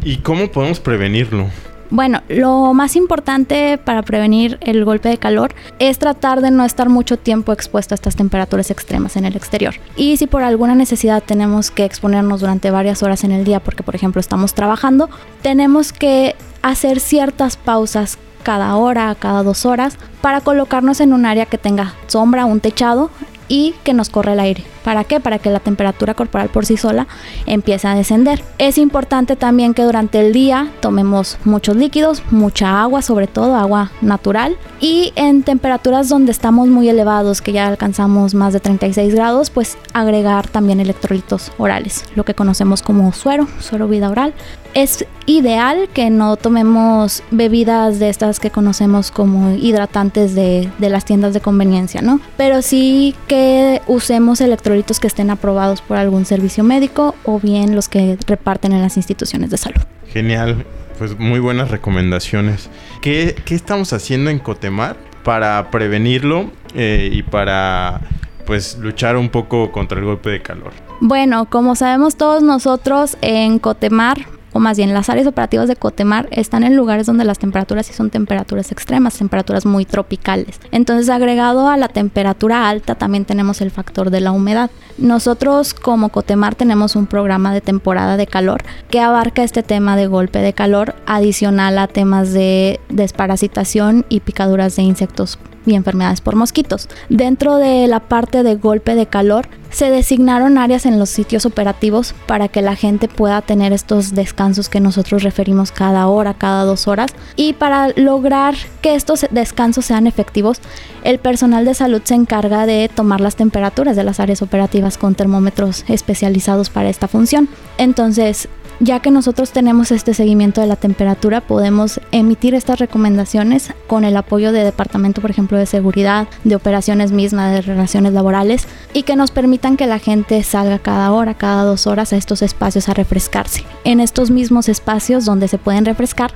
¿Y 0.04 0.18
cómo 0.18 0.48
podemos 0.52 0.80
prevenirlo? 0.80 1.48
Bueno, 1.90 2.22
lo 2.28 2.74
más 2.74 2.98
importante 2.98 3.78
para 3.78 4.02
prevenir 4.02 4.58
el 4.62 4.84
golpe 4.84 5.08
de 5.08 5.18
calor 5.18 5.56
es 5.80 5.98
tratar 6.00 6.42
de 6.42 6.52
no 6.52 6.66
estar 6.66 6.90
mucho 6.90 7.18
tiempo 7.18 7.54
expuesto 7.54 7.94
a 7.94 7.96
estas 7.96 8.18
temperaturas 8.18 8.72
extremas 8.72 9.16
en 9.16 9.24
el 9.24 9.38
exterior. 9.38 9.76
Y 9.96 10.18
si 10.18 10.28
por 10.28 10.44
alguna 10.44 10.76
necesidad 10.76 11.24
tenemos 11.24 11.72
que 11.72 11.86
exponernos 11.86 12.42
durante 12.42 12.72
varias 12.72 13.04
horas 13.04 13.24
en 13.24 13.32
el 13.32 13.46
día, 13.46 13.62
porque 13.62 13.84
por 13.84 13.96
ejemplo 13.96 14.20
estamos 14.20 14.54
trabajando, 14.54 15.10
tenemos 15.42 15.94
que 15.94 16.36
hacer 16.62 17.00
ciertas 17.00 17.56
pausas 17.56 18.18
cada 18.44 18.76
hora, 18.76 19.16
cada 19.16 19.44
dos 19.44 19.66
horas, 19.66 19.98
para 20.22 20.42
colocarnos 20.42 21.00
en 21.00 21.14
un 21.14 21.26
área 21.26 21.46
que 21.46 21.58
tenga 21.58 21.94
sombra, 22.08 22.46
un 22.46 22.60
techado 22.60 23.10
y 23.48 23.76
que 23.86 23.94
nos 23.94 24.10
corre 24.10 24.34
el 24.34 24.42
aire. 24.42 24.64
¿Para 24.88 25.04
qué? 25.04 25.20
Para 25.20 25.38
que 25.38 25.50
la 25.50 25.60
temperatura 25.60 26.14
corporal 26.14 26.48
por 26.48 26.66
sí 26.66 26.78
sola 26.78 27.08
empiece 27.46 27.90
a 27.90 27.94
descender. 27.94 28.42
Es 28.58 28.78
importante 28.78 29.36
también 29.36 29.74
que 29.74 29.84
durante 29.84 30.22
el 30.22 30.32
día 30.32 30.72
tomemos 30.80 31.38
muchos 31.44 31.76
líquidos, 31.76 32.24
mucha 32.32 32.80
agua, 32.82 33.02
sobre 33.02 33.28
todo 33.28 33.58
agua 33.58 33.92
natural. 34.00 34.56
Y 34.80 35.12
en 35.18 35.44
temperaturas 35.44 36.08
donde 36.08 36.32
estamos 36.32 36.70
muy 36.70 36.88
elevados, 36.88 37.42
que 37.42 37.52
ya 37.52 37.68
alcanzamos 37.68 38.34
más 38.34 38.54
de 38.54 38.62
36 38.62 39.14
grados, 39.14 39.50
pues 39.50 39.78
agregar 39.92 40.48
también 40.48 40.80
electrolitos 40.80 41.52
orales, 41.58 42.06
lo 42.16 42.24
que 42.24 42.34
conocemos 42.34 42.82
como 42.82 43.12
suero, 43.12 43.46
suero 43.60 43.90
vida 43.90 44.10
oral. 44.10 44.34
Es 44.74 45.06
ideal 45.26 45.90
que 45.92 46.10
no 46.10 46.38
tomemos 46.38 47.24
bebidas 47.32 48.00
de 48.00 48.10
estas 48.10 48.40
que 48.40 48.52
conocemos 48.52 49.12
como 49.12 49.52
hidratantes 49.52 50.36
de, 50.36 50.70
de 50.78 50.90
las 50.90 51.04
tiendas 51.04 51.34
de 51.34 51.42
conveniencia, 51.42 52.02
¿no? 52.02 52.22
Pero 52.38 52.62
sí 52.62 53.16
que 53.28 53.82
usemos 53.88 54.40
electrolitos 54.40 54.77
que 54.84 55.08
estén 55.08 55.30
aprobados 55.30 55.82
por 55.82 55.98
algún 55.98 56.26
servicio 56.26 56.64
médico 56.64 57.16
o 57.24 57.40
bien 57.40 57.76
los 57.76 57.90
que 57.90 58.18
reparten 58.28 58.72
en 58.72 58.82
las 58.82 58.98
instituciones 58.98 59.50
de 59.50 59.58
salud. 59.58 59.82
Genial, 60.08 60.66
pues 60.98 61.18
muy 61.20 61.40
buenas 61.40 61.72
recomendaciones. 61.72 62.70
¿Qué, 63.02 63.36
estamos 63.50 63.94
haciendo 63.94 64.30
en 64.30 64.40
Cotemar 64.40 64.98
para 65.24 65.70
prevenirlo 65.72 66.52
eh, 66.74 67.10
y 67.12 67.24
para 67.24 68.02
pues 68.46 68.78
luchar 68.78 69.18
un 69.18 69.30
poco 69.30 69.72
contra 69.72 70.00
el 70.00 70.06
golpe 70.06 70.30
de 70.30 70.42
calor? 70.42 70.72
Bueno, 71.02 71.46
como 71.50 71.76
sabemos 71.76 72.16
todos 72.16 72.42
nosotros 72.42 73.18
en 73.22 73.60
Cotemar 73.60 74.37
más 74.60 74.78
bien 74.78 74.94
las 74.94 75.10
áreas 75.10 75.28
operativas 75.28 75.68
de 75.68 75.76
Cotemar 75.76 76.28
están 76.32 76.64
en 76.64 76.76
lugares 76.76 77.06
donde 77.06 77.24
las 77.24 77.40
temperaturas 77.40 77.86
sí 77.86 77.94
son 77.94 78.10
temperaturas 78.10 78.72
extremas, 78.72 79.18
temperaturas 79.18 79.66
muy 79.66 79.86
tropicales. 79.86 80.60
Entonces, 80.72 81.10
agregado 81.10 81.70
a 81.70 81.78
la 81.78 81.88
temperatura 81.88 82.70
alta, 82.70 82.96
también 82.96 83.26
tenemos 83.26 83.62
el 83.62 83.72
factor 83.72 84.10
de 84.10 84.22
la 84.22 84.32
humedad. 84.32 84.70
Nosotros 84.98 85.74
como 85.74 86.10
Cotemar 86.10 86.56
tenemos 86.56 86.96
un 86.96 87.06
programa 87.08 87.54
de 87.54 87.62
temporada 87.62 88.18
de 88.18 88.28
calor 88.28 88.64
que 88.90 89.00
abarca 89.00 89.44
este 89.44 89.64
tema 89.64 89.96
de 89.96 90.08
golpe 90.08 90.40
de 90.40 90.54
calor, 90.54 90.96
adicional 91.06 91.78
a 91.78 91.88
temas 91.88 92.34
de 92.34 92.80
desparasitación 92.90 94.06
y 94.10 94.22
picaduras 94.22 94.76
de 94.76 94.84
insectos 94.84 95.40
y 95.68 95.76
enfermedades 95.76 96.22
por 96.22 96.36
mosquitos. 96.36 96.88
Dentro 97.10 97.58
de 97.58 97.88
la 97.88 98.00
parte 98.00 98.44
de 98.44 98.56
golpe 98.56 98.96
de 98.96 99.06
calor, 99.06 99.48
se 99.70 99.92
designaron 99.92 100.58
áreas 100.58 100.86
en 100.86 100.98
los 100.98 101.10
sitios 101.10 101.46
operativos 101.46 102.16
para 102.26 102.48
que 102.48 102.62
la 102.62 102.76
gente 102.76 103.08
pueda 103.08 103.42
tener 103.42 103.74
estos 103.74 104.14
descansos 104.14 104.70
que 104.70 104.80
nosotros 104.80 105.24
referimos 105.24 105.72
cada 105.72 106.08
hora, 106.08 106.34
cada 106.34 106.64
dos 106.64 106.88
horas. 106.88 107.12
Y 107.36 107.54
para 107.54 107.90
lograr 107.96 108.56
que 108.82 108.96
estos 108.96 109.26
descansos 109.32 109.86
sean 109.86 110.08
efectivos, 110.08 110.60
el 111.04 111.20
personal 111.20 111.66
de 111.66 111.74
salud 111.74 112.02
se 112.04 112.16
encarga 112.16 112.66
de 112.66 112.90
tomar 112.94 113.22
las 113.22 113.36
temperaturas 113.36 113.96
de 113.96 114.04
las 114.04 114.20
áreas 114.20 114.42
operativas 114.42 114.98
con 114.98 115.16
termómetros 115.16 115.84
especializados 115.88 116.70
para 116.70 116.90
esta 116.90 117.08
función. 117.08 117.50
Entonces, 117.78 118.48
ya 118.80 119.00
que 119.00 119.12
nosotros 119.12 119.52
tenemos 119.52 119.92
este 119.92 120.14
seguimiento 120.14 120.62
de 120.62 120.68
la 120.68 120.76
temperatura, 120.76 121.42
podemos 121.42 122.00
emitir 122.12 122.54
estas 122.54 122.80
recomendaciones 122.80 123.74
con 123.88 124.04
el 124.04 124.16
apoyo 124.16 124.52
de 124.52 124.64
departamento, 124.64 125.22
por 125.22 125.32
ejemplo, 125.32 125.58
de 125.58 125.66
seguridad, 125.66 126.28
de 126.44 126.56
operaciones 126.56 127.12
mismas, 127.12 127.54
de 127.54 127.62
relaciones 127.62 128.14
laborales, 128.14 128.68
y 128.94 129.04
que 129.04 129.16
nos 129.16 129.32
permitan 129.32 129.78
que 129.78 129.88
la 129.88 130.00
gente 130.00 130.44
salga 130.44 130.80
cada 130.80 131.12
hora, 131.12 131.34
cada 131.34 131.64
dos 131.64 131.88
horas 131.88 132.14
a 132.14 132.18
estos 132.18 132.42
espacios 132.42 132.88
a 132.88 132.94
refrescarse. 132.94 133.64
En 133.84 134.00
estos 134.00 134.30
mismos 134.30 134.70
espacios 134.70 135.26
donde 135.26 135.48
se 135.48 135.58
pueden 135.58 135.86
refrescar, 135.86 136.32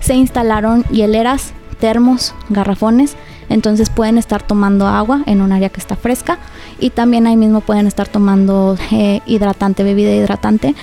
se 0.00 0.14
instalaron 0.14 0.84
hieleras, 0.84 1.52
termos, 1.78 2.34
garrafones, 2.48 3.16
entonces 3.48 3.90
pueden 3.90 4.16
estar 4.16 4.42
tomando 4.42 4.86
agua 4.86 5.22
en 5.26 5.42
un 5.42 5.52
área 5.52 5.68
que 5.68 5.80
está 5.80 5.96
fresca 5.96 6.38
y 6.78 6.90
también 6.90 7.26
ahí 7.26 7.36
mismo 7.36 7.60
pueden 7.60 7.86
estar 7.86 8.08
tomando 8.08 8.78
eh, 8.92 9.20
hidratante, 9.26 9.84
bebida 9.84 10.10
hidratante 10.14 10.74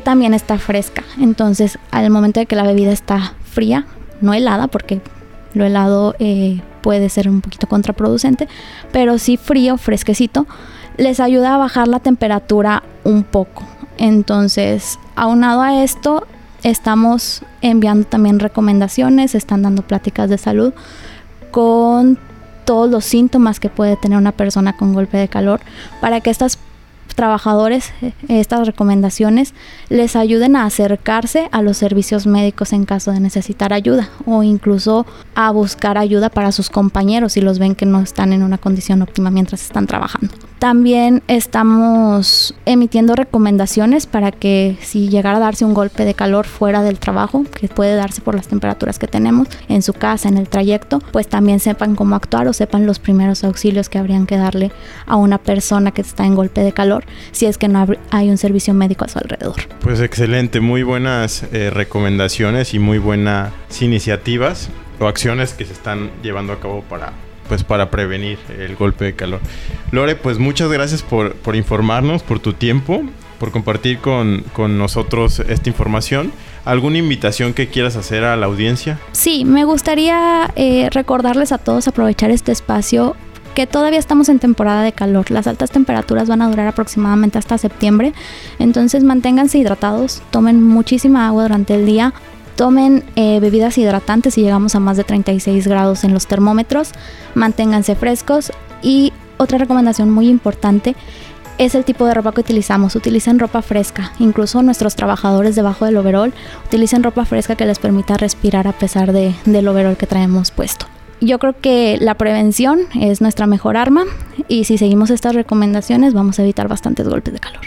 también 0.00 0.34
está 0.34 0.58
fresca. 0.58 1.02
Entonces, 1.20 1.78
al 1.90 2.10
momento 2.10 2.40
de 2.40 2.46
que 2.46 2.56
la 2.56 2.64
bebida 2.64 2.92
está 2.92 3.34
fría, 3.44 3.86
no 4.20 4.34
helada, 4.34 4.66
porque 4.68 5.00
lo 5.54 5.64
helado 5.64 6.14
eh, 6.18 6.60
puede 6.82 7.08
ser 7.08 7.28
un 7.28 7.40
poquito 7.40 7.66
contraproducente, 7.66 8.48
pero 8.92 9.18
sí 9.18 9.36
frío, 9.36 9.76
fresquecito, 9.76 10.46
les 10.96 11.20
ayuda 11.20 11.54
a 11.54 11.58
bajar 11.58 11.88
la 11.88 12.00
temperatura 12.00 12.82
un 13.04 13.22
poco. 13.24 13.64
Entonces, 13.98 14.98
aunado 15.14 15.62
a 15.62 15.82
esto, 15.82 16.26
estamos 16.62 17.42
enviando 17.62 18.06
también 18.06 18.38
recomendaciones, 18.38 19.34
están 19.34 19.62
dando 19.62 19.82
pláticas 19.82 20.30
de 20.30 20.38
salud 20.38 20.72
con 21.50 22.18
todos 22.64 22.90
los 22.90 23.04
síntomas 23.04 23.60
que 23.60 23.70
puede 23.70 23.96
tener 23.96 24.18
una 24.18 24.32
persona 24.32 24.76
con 24.76 24.92
golpe 24.92 25.16
de 25.16 25.28
calor 25.28 25.60
para 26.00 26.20
que 26.20 26.30
estas 26.30 26.58
trabajadores 27.14 27.92
eh, 28.02 28.12
estas 28.28 28.66
recomendaciones 28.66 29.54
les 29.88 30.16
ayuden 30.16 30.56
a 30.56 30.64
acercarse 30.64 31.48
a 31.52 31.62
los 31.62 31.76
servicios 31.76 32.26
médicos 32.26 32.72
en 32.72 32.84
caso 32.84 33.12
de 33.12 33.20
necesitar 33.20 33.72
ayuda 33.72 34.10
o 34.24 34.42
incluso 34.42 35.06
a 35.34 35.50
buscar 35.50 35.98
ayuda 35.98 36.30
para 36.30 36.52
sus 36.52 36.70
compañeros 36.70 37.32
si 37.32 37.40
los 37.40 37.58
ven 37.58 37.74
que 37.74 37.86
no 37.86 38.00
están 38.00 38.32
en 38.32 38.42
una 38.42 38.58
condición 38.58 39.02
óptima 39.02 39.30
mientras 39.30 39.62
están 39.62 39.86
trabajando. 39.86 40.34
También 40.66 41.22
estamos 41.28 42.52
emitiendo 42.64 43.14
recomendaciones 43.14 44.06
para 44.06 44.32
que 44.32 44.76
si 44.82 45.08
llegara 45.08 45.36
a 45.36 45.40
darse 45.40 45.64
un 45.64 45.74
golpe 45.74 46.04
de 46.04 46.12
calor 46.12 46.44
fuera 46.44 46.82
del 46.82 46.98
trabajo, 46.98 47.44
que 47.44 47.68
puede 47.68 47.94
darse 47.94 48.20
por 48.20 48.34
las 48.34 48.48
temperaturas 48.48 48.98
que 48.98 49.06
tenemos 49.06 49.46
en 49.68 49.82
su 49.82 49.92
casa, 49.92 50.28
en 50.28 50.38
el 50.38 50.48
trayecto, 50.48 50.98
pues 51.12 51.28
también 51.28 51.60
sepan 51.60 51.94
cómo 51.94 52.16
actuar 52.16 52.48
o 52.48 52.52
sepan 52.52 52.84
los 52.84 52.98
primeros 52.98 53.44
auxilios 53.44 53.88
que 53.88 53.98
habrían 53.98 54.26
que 54.26 54.38
darle 54.38 54.72
a 55.06 55.14
una 55.14 55.38
persona 55.38 55.92
que 55.92 56.00
está 56.00 56.26
en 56.26 56.34
golpe 56.34 56.62
de 56.62 56.72
calor 56.72 57.04
si 57.30 57.46
es 57.46 57.58
que 57.58 57.68
no 57.68 57.86
hay 58.10 58.28
un 58.28 58.36
servicio 58.36 58.74
médico 58.74 59.04
a 59.04 59.08
su 59.08 59.20
alrededor. 59.20 59.68
Pues 59.78 60.00
excelente, 60.00 60.58
muy 60.58 60.82
buenas 60.82 61.44
eh, 61.52 61.70
recomendaciones 61.70 62.74
y 62.74 62.80
muy 62.80 62.98
buenas 62.98 63.52
iniciativas 63.80 64.68
o 64.98 65.06
acciones 65.06 65.52
que 65.52 65.64
se 65.64 65.74
están 65.74 66.10
llevando 66.24 66.52
a 66.52 66.58
cabo 66.58 66.82
para 66.82 67.12
pues 67.48 67.64
para 67.64 67.90
prevenir 67.90 68.38
el 68.58 68.76
golpe 68.76 69.04
de 69.04 69.14
calor. 69.14 69.40
Lore, 69.92 70.16
pues 70.16 70.38
muchas 70.38 70.70
gracias 70.70 71.02
por, 71.02 71.34
por 71.34 71.56
informarnos, 71.56 72.22
por 72.22 72.38
tu 72.38 72.52
tiempo, 72.52 73.02
por 73.38 73.50
compartir 73.50 73.98
con, 73.98 74.44
con, 74.52 74.78
nosotros 74.78 75.40
esta 75.40 75.68
información. 75.68 76.32
¿Alguna 76.64 76.98
invitación 76.98 77.54
que 77.54 77.68
quieras 77.68 77.96
hacer 77.96 78.24
a 78.24 78.36
la 78.36 78.46
audiencia? 78.46 78.98
Sí, 79.12 79.44
me 79.44 79.64
gustaría 79.64 80.50
eh, 80.56 80.88
recordarles 80.90 81.52
a 81.52 81.58
todos 81.58 81.86
aprovechar 81.86 82.30
este 82.30 82.52
espacio 82.52 83.14
que 83.56 83.66
todavía 83.66 83.98
estamos 83.98 84.28
en 84.28 84.38
temporada 84.38 84.82
de 84.82 84.92
calor. 84.92 85.30
Las 85.30 85.46
altas 85.46 85.70
temperaturas 85.70 86.28
van 86.28 86.42
a 86.42 86.48
durar 86.48 86.68
aproximadamente 86.68 87.38
hasta 87.38 87.56
septiembre. 87.56 88.12
Entonces 88.58 89.02
manténganse 89.02 89.56
hidratados, 89.56 90.22
tomen 90.30 90.62
muchísima 90.62 91.26
agua 91.26 91.44
durante 91.44 91.74
el 91.74 91.86
día. 91.86 92.12
Tomen 92.56 93.04
eh, 93.16 93.38
bebidas 93.38 93.76
hidratantes 93.76 94.34
si 94.34 94.42
llegamos 94.42 94.74
a 94.74 94.80
más 94.80 94.96
de 94.96 95.04
36 95.04 95.68
grados 95.68 96.04
en 96.04 96.14
los 96.14 96.26
termómetros. 96.26 96.92
Manténganse 97.34 97.94
frescos. 97.96 98.50
Y 98.82 99.12
otra 99.36 99.58
recomendación 99.58 100.10
muy 100.10 100.28
importante 100.28 100.96
es 101.58 101.74
el 101.74 101.84
tipo 101.84 102.06
de 102.06 102.14
ropa 102.14 102.32
que 102.32 102.40
utilizamos. 102.40 102.96
Utilicen 102.96 103.38
ropa 103.38 103.60
fresca. 103.60 104.12
Incluso 104.18 104.62
nuestros 104.62 104.96
trabajadores 104.96 105.54
debajo 105.54 105.84
del 105.84 105.98
overall 105.98 106.32
utilicen 106.66 107.02
ropa 107.02 107.26
fresca 107.26 107.56
que 107.56 107.66
les 107.66 107.78
permita 107.78 108.16
respirar 108.16 108.66
a 108.66 108.72
pesar 108.72 109.12
de, 109.12 109.34
del 109.44 109.68
overall 109.68 109.96
que 109.96 110.06
traemos 110.06 110.50
puesto. 110.50 110.86
Yo 111.20 111.38
creo 111.38 111.54
que 111.58 111.96
la 112.00 112.14
prevención 112.14 112.80
es 112.98 113.20
nuestra 113.20 113.46
mejor 113.46 113.76
arma 113.76 114.04
y 114.48 114.64
si 114.64 114.76
seguimos 114.76 115.10
estas 115.10 115.34
recomendaciones 115.34 116.12
vamos 116.12 116.38
a 116.38 116.42
evitar 116.42 116.68
bastantes 116.68 117.08
golpes 117.08 117.32
de 117.32 117.40
calor. 117.40 117.62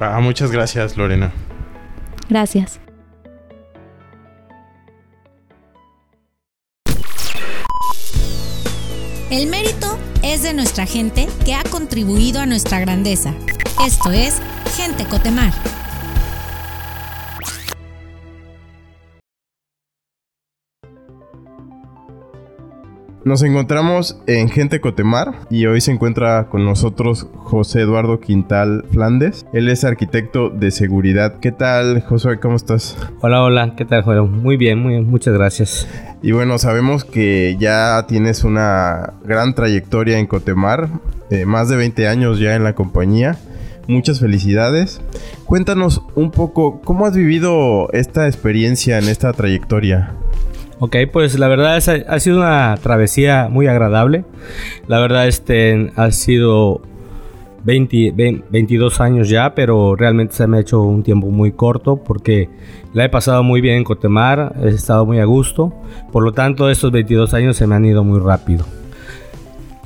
Ah, 0.00 0.20
muchas 0.20 0.50
gracias 0.50 0.96
Lorena. 0.96 1.32
Gracias. 2.28 2.80
El 9.28 9.48
mérito 9.48 9.98
es 10.22 10.42
de 10.42 10.54
nuestra 10.54 10.86
gente 10.86 11.26
que 11.44 11.54
ha 11.54 11.64
contribuido 11.64 12.40
a 12.40 12.46
nuestra 12.46 12.78
grandeza. 12.78 13.34
Esto 13.84 14.12
es 14.12 14.36
Gente 14.76 15.04
Cotemar. 15.04 15.52
Nos 23.26 23.42
encontramos 23.42 24.16
en 24.28 24.48
Gente 24.48 24.80
Cotemar 24.80 25.34
y 25.50 25.66
hoy 25.66 25.80
se 25.80 25.90
encuentra 25.90 26.46
con 26.48 26.64
nosotros 26.64 27.26
José 27.34 27.80
Eduardo 27.80 28.20
Quintal 28.20 28.84
Flandes. 28.92 29.46
Él 29.52 29.68
es 29.68 29.82
arquitecto 29.82 30.48
de 30.48 30.70
seguridad. 30.70 31.40
¿Qué 31.40 31.50
tal, 31.50 32.02
José? 32.02 32.38
¿Cómo 32.40 32.54
estás? 32.54 32.96
Hola, 33.22 33.42
hola. 33.42 33.74
¿Qué 33.76 33.84
tal, 33.84 34.02
Juan? 34.02 34.30
Muy 34.30 34.56
bien, 34.56 34.78
muy 34.78 34.92
bien. 34.92 35.10
Muchas 35.10 35.34
gracias. 35.34 35.88
Y 36.22 36.30
bueno, 36.30 36.56
sabemos 36.58 37.04
que 37.04 37.56
ya 37.58 38.04
tienes 38.06 38.44
una 38.44 39.14
gran 39.24 39.56
trayectoria 39.56 40.20
en 40.20 40.28
Cotemar, 40.28 40.88
eh, 41.30 41.46
más 41.46 41.68
de 41.68 41.74
20 41.74 42.06
años 42.06 42.38
ya 42.38 42.54
en 42.54 42.62
la 42.62 42.76
compañía. 42.76 43.36
Muchas 43.88 44.20
felicidades. 44.20 45.00
Cuéntanos 45.46 46.00
un 46.14 46.30
poco 46.30 46.80
cómo 46.80 47.06
has 47.06 47.16
vivido 47.16 47.88
esta 47.92 48.28
experiencia 48.28 48.98
en 48.98 49.08
esta 49.08 49.32
trayectoria. 49.32 50.14
Ok, 50.78 50.96
pues 51.10 51.38
la 51.38 51.48
verdad 51.48 51.78
es, 51.78 51.88
ha 51.88 52.20
sido 52.20 52.38
una 52.38 52.76
travesía 52.82 53.48
muy 53.50 53.66
agradable. 53.66 54.24
La 54.88 55.00
verdad 55.00 55.26
este 55.26 55.90
ha 55.96 56.10
sido 56.10 56.82
20, 57.64 58.12
22 58.50 59.00
años 59.00 59.30
ya, 59.30 59.54
pero 59.54 59.96
realmente 59.96 60.34
se 60.34 60.46
me 60.46 60.58
ha 60.58 60.60
hecho 60.60 60.82
un 60.82 61.02
tiempo 61.02 61.28
muy 61.28 61.52
corto 61.52 61.96
porque 61.96 62.50
la 62.92 63.06
he 63.06 63.08
pasado 63.08 63.42
muy 63.42 63.62
bien 63.62 63.78
en 63.78 63.84
Cotemar, 63.84 64.54
he 64.62 64.68
estado 64.68 65.06
muy 65.06 65.18
a 65.18 65.24
gusto. 65.24 65.72
Por 66.12 66.22
lo 66.22 66.32
tanto, 66.32 66.68
estos 66.68 66.92
22 66.92 67.32
años 67.32 67.56
se 67.56 67.66
me 67.66 67.74
han 67.74 67.86
ido 67.86 68.04
muy 68.04 68.20
rápido. 68.20 68.66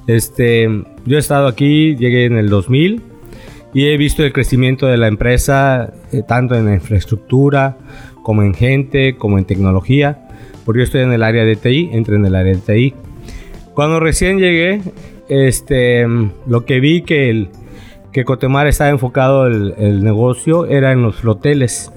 Este, 0.08 0.68
yo 1.06 1.16
he 1.16 1.20
estado 1.20 1.46
aquí, 1.46 1.94
llegué 1.94 2.24
en 2.24 2.36
el 2.36 2.48
2000 2.48 3.00
y 3.74 3.86
he 3.86 3.96
visto 3.96 4.24
el 4.24 4.32
crecimiento 4.32 4.86
de 4.86 4.96
la 4.96 5.06
empresa 5.06 5.92
eh, 6.10 6.22
tanto 6.26 6.56
en 6.56 6.74
infraestructura 6.74 7.76
como 8.24 8.42
en 8.42 8.54
gente, 8.54 9.14
como 9.16 9.38
en 9.38 9.44
tecnología 9.44 10.26
porque 10.64 10.80
yo 10.80 10.84
estoy 10.84 11.02
en 11.02 11.12
el 11.12 11.22
área 11.22 11.44
de 11.44 11.56
TI, 11.56 11.90
entré 11.92 12.16
en 12.16 12.26
el 12.26 12.34
área 12.34 12.54
de 12.54 12.60
TI. 12.60 12.94
Cuando 13.74 14.00
recién 14.00 14.38
llegué, 14.38 14.80
este, 15.28 16.06
lo 16.46 16.64
que 16.64 16.80
vi 16.80 17.02
que, 17.02 17.30
el, 17.30 17.48
que 18.12 18.24
Cotemar 18.24 18.66
estaba 18.66 18.90
enfocado 18.90 19.46
el, 19.46 19.74
el 19.78 20.04
negocio 20.04 20.66
era 20.66 20.92
en 20.92 21.02
los 21.02 21.16
floteles, 21.16 21.92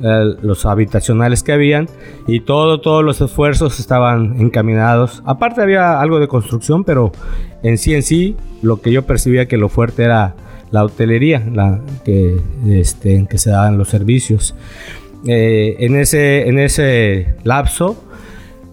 los 0.00 0.66
habitacionales 0.66 1.42
que 1.42 1.52
habían 1.52 1.88
y 2.26 2.40
todo, 2.40 2.80
todos 2.80 3.04
los 3.04 3.20
esfuerzos 3.20 3.80
estaban 3.80 4.40
encaminados. 4.40 5.22
Aparte 5.24 5.62
había 5.62 6.00
algo 6.00 6.18
de 6.20 6.28
construcción, 6.28 6.84
pero 6.84 7.12
en 7.62 7.78
sí 7.78 7.94
en 7.94 8.02
sí 8.02 8.36
lo 8.62 8.80
que 8.80 8.92
yo 8.92 9.02
percibía 9.02 9.46
que 9.46 9.56
lo 9.56 9.68
fuerte 9.68 10.04
era 10.04 10.34
la 10.70 10.84
hotelería, 10.84 11.46
la 11.52 11.80
que, 12.04 12.40
este, 12.66 13.26
que 13.28 13.38
se 13.38 13.50
daban 13.50 13.78
los 13.78 13.88
servicios. 13.88 14.54
Eh, 15.26 15.76
en, 15.78 15.96
ese, 15.96 16.48
en 16.48 16.58
ese 16.58 17.36
lapso 17.44 17.96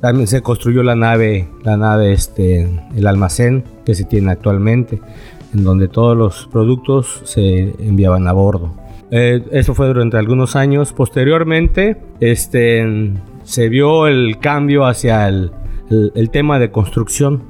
también 0.01 0.27
se 0.27 0.41
construyó 0.41 0.83
la 0.83 0.95
nave, 0.95 1.47
la 1.63 1.77
nave 1.77 2.11
este, 2.11 2.67
el 2.95 3.07
almacén 3.07 3.63
que 3.85 3.93
se 3.93 4.03
tiene 4.03 4.31
actualmente, 4.31 4.99
en 5.53 5.63
donde 5.63 5.87
todos 5.87 6.17
los 6.17 6.47
productos 6.51 7.21
se 7.23 7.73
enviaban 7.79 8.27
a 8.27 8.33
bordo. 8.33 8.73
Eh, 9.11 9.43
eso 9.51 9.75
fue 9.75 9.87
durante 9.87 10.17
algunos 10.17 10.55
años. 10.55 10.91
Posteriormente, 10.93 11.97
este, 12.19 13.13
se 13.43 13.69
vio 13.69 14.07
el 14.07 14.39
cambio 14.39 14.85
hacia 14.85 15.27
el, 15.27 15.51
el, 16.15 16.29
tema 16.31 16.59
de 16.59 16.71
construcción. 16.71 17.43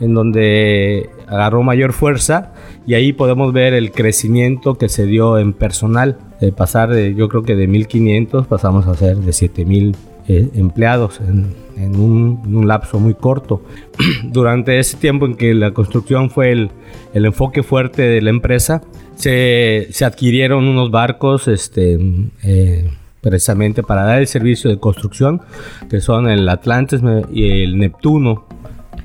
en 0.00 0.14
donde 0.14 1.10
agarró 1.28 1.62
mayor 1.62 1.92
fuerza 1.92 2.52
y 2.86 2.94
ahí 2.94 3.12
podemos 3.12 3.52
ver 3.52 3.74
el 3.74 3.92
crecimiento 3.92 4.76
que 4.76 4.88
se 4.88 5.06
dio 5.06 5.38
en 5.38 5.52
personal. 5.52 6.16
De 6.40 6.52
pasar 6.52 6.90
de, 6.90 7.14
yo 7.14 7.28
creo 7.28 7.42
que 7.42 7.54
de 7.54 7.66
1500 7.66 8.46
pasamos 8.46 8.86
a 8.86 8.94
ser 8.94 9.16
de 9.18 9.32
7000 9.32 9.94
eh, 10.28 10.48
empleados 10.54 11.20
en, 11.20 11.56
un, 11.96 12.68
lapso 12.68 13.00
muy 13.00 13.14
corto. 13.14 13.62
Durante 14.22 14.78
ese 14.78 14.96
tiempo 14.96 15.26
en 15.26 15.34
que 15.34 15.54
la 15.54 15.72
construcción 15.72 16.30
fue 16.30 16.52
el, 16.52 16.70
enfoque 17.14 17.62
fuerte 17.62 18.02
de 18.02 18.20
la 18.22 18.30
empresa, 18.30 18.82
se, 19.16 19.88
adquirieron 20.04 20.68
unos 20.68 20.90
barcos 20.90 21.48
este, 21.48 21.98
eh, 22.44 22.90
precisamente 23.20 23.82
para 23.82 24.04
dar 24.04 24.20
el 24.20 24.26
servicio 24.26 24.70
de 24.70 24.78
construcción, 24.78 25.40
que 25.88 26.00
son 26.00 26.28
el 26.28 26.48
Atlantis 26.48 27.00
y 27.32 27.62
el 27.62 27.78
Neptuno. 27.78 28.46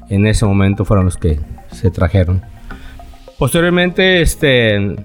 En 0.09 0.27
ese 0.27 0.45
momento 0.45 0.85
fueron 0.85 1.05
los 1.05 1.17
que 1.17 1.39
se 1.71 1.89
trajeron. 1.89 2.41
Posteriormente, 3.39 4.21
este, 4.21 4.95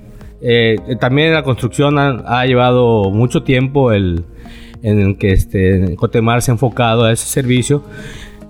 eh, 0.40 0.76
también 1.00 1.34
la 1.34 1.42
construcción 1.42 1.98
ha, 1.98 2.44
llevado 2.46 3.10
mucho 3.10 3.42
tiempo 3.42 3.92
en 3.92 4.24
el 4.82 5.18
que 5.18 5.32
este, 5.32 5.96
Cotemar 5.96 6.42
se 6.42 6.50
ha 6.50 6.54
enfocado 6.54 7.04
a 7.04 7.12
ese 7.12 7.26
servicio. 7.26 7.84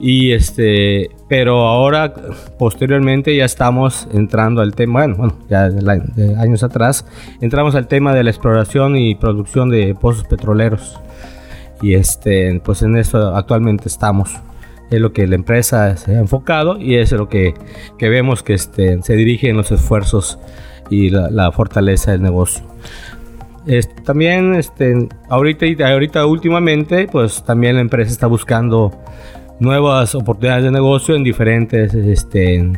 Y 0.03 0.33
este, 0.33 1.11
pero 1.29 1.67
ahora, 1.69 2.15
posteriormente, 2.59 3.37
ya 3.37 3.45
estamos 3.45 4.09
entrando 4.15 4.63
al 4.63 4.75
tema, 4.75 5.01
bueno, 5.01 5.17
bueno 5.17 5.35
ya 5.51 5.69
de 5.69 6.37
años 6.37 6.63
atrás, 6.63 7.05
entramos 7.43 7.75
al 7.75 7.87
tema 7.87 8.15
de 8.15 8.25
la 8.25 8.31
exploración 8.31 8.97
y 8.97 9.15
producción 9.15 9.69
de 9.69 9.95
pozos 9.95 10.25
petroleros. 10.25 10.99
Y 11.83 11.95
este, 11.95 12.63
pues 12.65 12.81
en 12.81 12.97
eso 12.97 13.37
actualmente 13.37 13.89
estamos. 13.89 14.35
Es 14.91 15.01
lo 15.01 15.13
que 15.13 15.27
la 15.27 15.35
empresa 15.35 15.95
se 15.99 16.17
ha 16.17 16.19
enfocado 16.19 16.79
y 16.79 16.97
es 16.97 17.13
lo 17.13 17.29
que, 17.29 17.53
que 17.99 18.09
vemos 18.09 18.43
que 18.43 18.55
este, 18.55 19.03
se 19.03 19.15
dirigen 19.15 19.57
los 19.57 19.71
esfuerzos 19.71 20.39
y 20.91 21.11
la, 21.11 21.31
la 21.31 21.51
fortaleza 21.53 22.11
del 22.11 22.23
negocio 22.23 22.65
también, 24.05 24.55
este, 24.55 25.09
ahorita, 25.29 25.67
ahorita 25.93 26.27
últimamente, 26.27 27.09
pues 27.11 27.45
también 27.45 27.77
la 27.77 27.83
empresa 27.83 28.11
está 28.11 28.27
buscando 28.27 28.93
nuevas 29.61 30.15
oportunidades 30.15 30.65
de 30.65 30.71
negocio 30.71 31.15
en 31.15 31.23
diferentes, 31.23 31.95
este, 31.95 32.73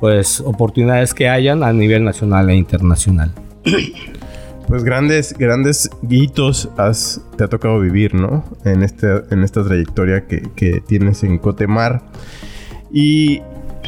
pues, 0.00 0.40
oportunidades 0.40 1.14
que 1.14 1.28
hayan 1.28 1.62
a 1.62 1.72
nivel 1.72 2.04
nacional 2.04 2.50
e 2.50 2.56
internacional. 2.56 3.32
Pues 4.68 4.82
grandes, 4.82 5.32
grandes 5.38 5.88
hitos 6.10 6.68
has, 6.76 7.20
te 7.36 7.44
ha 7.44 7.46
tocado 7.46 7.78
vivir, 7.78 8.16
¿no? 8.16 8.42
En, 8.64 8.82
este, 8.82 9.06
en 9.30 9.44
esta 9.44 9.62
trayectoria 9.62 10.26
que, 10.26 10.42
que 10.56 10.80
tienes 10.80 11.22
en 11.22 11.38
Cotemar. 11.38 12.02
Y 12.90 13.42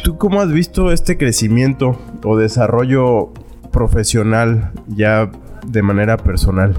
tú 0.05 0.17
cómo 0.19 0.41
has 0.41 0.53
visto 0.53 0.93
este 0.93 1.19
crecimiento 1.19 2.01
o 2.23 2.37
desarrollo 2.37 3.33
profesional 3.79 4.73
ya 4.89 5.31
de 5.65 5.83
manera 5.83 6.17
personal? 6.17 6.75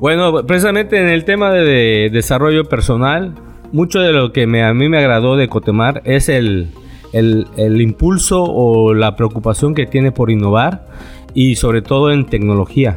Bueno, 0.00 0.44
precisamente 0.44 0.98
en 0.98 1.08
el 1.08 1.24
tema 1.24 1.52
de, 1.52 2.10
desarrollo 2.12 2.64
personal, 2.64 3.34
mucho 3.70 4.00
de 4.00 4.12
lo 4.12 4.32
que 4.32 4.42
a 4.42 4.74
mí 4.74 4.88
me 4.88 4.98
agradó 4.98 5.36
de 5.36 5.48
Cotemar 5.48 6.02
es 6.04 6.28
el, 6.28 6.70
impulso 7.12 8.42
o 8.42 8.94
la 8.94 9.14
preocupación 9.14 9.76
que 9.76 9.86
tiene 9.86 10.10
por 10.10 10.30
innovar 10.30 10.86
y 11.34 11.54
sobre 11.54 11.82
todo 11.82 12.10
en 12.10 12.26
tecnología. 12.26 12.96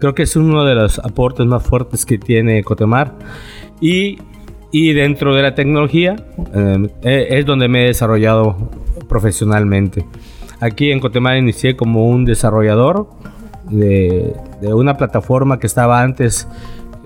Creo 0.00 0.16
que 0.16 0.24
es 0.24 0.34
uno 0.34 0.64
de 0.64 0.74
los 0.74 0.98
aportes 0.98 1.46
más 1.46 1.62
fuertes 1.62 2.04
que 2.04 2.18
tiene 2.18 2.64
Cotemar. 2.64 3.14
Y, 3.80 4.18
dentro 4.72 5.34
de 5.34 5.42
la 5.42 5.54
tecnología 5.54 6.16
eh, 7.02 7.28
es 7.30 7.46
donde 7.46 7.68
me 7.68 7.84
he 7.84 7.86
desarrollado 7.86 8.56
profesionalmente. 9.08 10.04
Aquí 10.60 10.90
en 10.90 11.00
Cotemar 11.00 11.36
inicié 11.36 11.76
como 11.76 12.06
un 12.08 12.24
desarrollador 12.24 13.08
de, 13.70 14.34
una 14.62 14.96
plataforma 14.96 15.58
que 15.58 15.66
estaba 15.66 16.00
antes, 16.00 16.48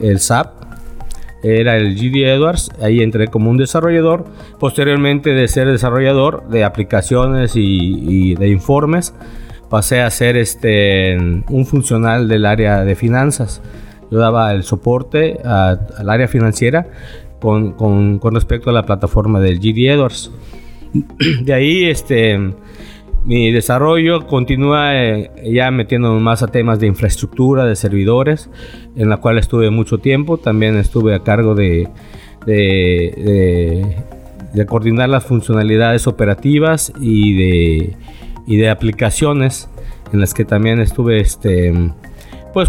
el 0.00 0.20
SAP, 0.20 0.60
era 1.42 1.76
el 1.76 1.94
GD 1.96 2.26
Edwards, 2.26 2.70
ahí 2.82 3.00
entré 3.00 3.28
como 3.28 3.50
un 3.50 3.56
desarrollador, 3.56 4.26
posteriormente 4.58 5.30
de 5.30 5.48
ser 5.48 5.68
desarrollador 5.68 6.48
de 6.48 6.64
aplicaciones 6.64 7.52
y, 7.54 8.34
de 8.34 8.48
informes, 8.48 9.14
pasé 9.68 10.02
a 10.02 10.10
ser 10.10 10.36
este, 10.36 11.16
un 11.16 11.66
funcional 11.66 12.28
del 12.28 12.44
área 12.44 12.84
de 12.84 12.94
finanzas. 12.94 13.62
Yo 14.10 14.18
daba 14.18 14.52
el 14.52 14.64
soporte 14.64 15.38
al 15.44 16.10
área 16.10 16.28
financiera 16.28 16.88
con, 17.40 17.72
con, 17.72 18.18
con, 18.18 18.34
respecto 18.34 18.70
a 18.70 18.72
la 18.72 18.84
plataforma 18.84 19.40
del 19.40 19.60
GD 19.60 19.90
Edwards. 19.90 20.30
De 21.42 21.54
ahí 21.54 21.84
este, 21.84 22.52
mi 23.24 23.52
desarrollo 23.52 24.26
continúa 24.26 24.96
eh, 24.96 25.30
ya 25.52 25.70
metiéndome 25.70 26.20
más 26.20 26.42
a 26.42 26.48
temas 26.48 26.80
de 26.80 26.86
infraestructura, 26.86 27.66
de 27.66 27.76
servidores, 27.76 28.48
en 28.96 29.08
la 29.10 29.18
cual 29.18 29.38
estuve 29.38 29.70
mucho 29.70 29.98
tiempo. 29.98 30.38
También 30.38 30.76
estuve 30.76 31.14
a 31.14 31.22
cargo 31.22 31.54
de, 31.54 31.88
de, 32.46 33.96
coordinar 34.66 35.08
las 35.08 35.24
funcionalidades 35.24 36.06
operativas 36.06 36.92
y 37.00 37.36
de, 37.36 37.96
y 38.46 38.56
de 38.56 38.70
aplicaciones 38.70 39.68
en 40.12 40.20
las 40.20 40.34
que 40.34 40.44
también 40.44 40.80
estuve 40.80 41.20
este, 41.20 41.72
pues 42.52 42.68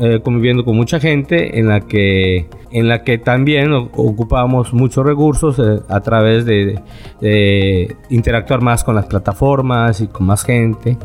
eh, 0.00 0.20
conviviendo 0.22 0.64
con 0.64 0.76
mucha 0.76 0.98
gente 0.98 1.58
en 1.58 1.68
la 1.68 1.80
que 1.80 2.48
en 2.72 2.88
la 2.88 3.02
que 3.02 3.18
también 3.18 3.72
ocupamos 3.72 4.72
muchos 4.72 5.04
recursos 5.04 5.58
eh, 5.58 5.82
a 5.88 6.00
través 6.00 6.44
de, 6.44 6.80
interactuar 8.08 8.60
más 8.60 8.84
con 8.84 8.94
las 8.94 9.06
plataformas 9.06 10.00
y 10.00 10.06
con 10.06 10.26
más 10.26 10.44
gente. 10.44 10.96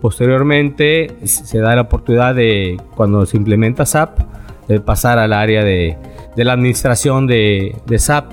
Posteriormente 0.00 1.16
se 1.24 1.58
da 1.58 1.74
la 1.74 1.82
oportunidad 1.82 2.34
de 2.34 2.76
cuando 2.94 3.26
se 3.26 3.36
implementa 3.36 3.84
SAP 3.84 4.20
de 4.68 4.80
pasar 4.80 5.18
al 5.18 5.32
área 5.32 5.64
de, 5.64 5.96
la 6.36 6.52
administración 6.52 7.26
de, 7.26 7.74
SAP, 7.96 8.30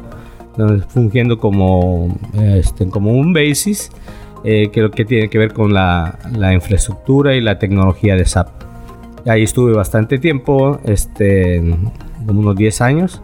fungiendo 0.90 1.40
como, 1.40 2.16
este, 2.34 2.88
como 2.90 3.14
un 3.14 3.34
basis 3.34 3.90
eh, 4.44 4.70
que, 4.72 4.92
que 4.92 5.06
tiene 5.06 5.30
que 5.30 5.38
ver 5.38 5.54
con 5.54 5.74
la 5.74 6.54
infraestructura 6.54 7.36
y 7.36 7.42
la 7.42 7.58
tecnología 7.58 8.16
de 8.16 8.26
SAP. 8.26 8.65
Ahí 9.26 9.44
estuve 9.44 9.74
bastante 9.74 10.20
tiempo, 10.20 10.80
este, 10.86 11.62
como 12.26 12.42
unos 12.42 12.56
10 12.56 12.82
años. 12.82 13.22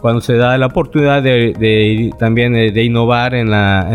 Cuando 0.00 0.20
se 0.20 0.34
da 0.34 0.56
la 0.58 0.66
oportunidad 0.66 1.22
de, 1.22 2.10
también 2.18 2.52
de, 2.52 2.84
innovar 2.84 3.34
en, 3.34 3.50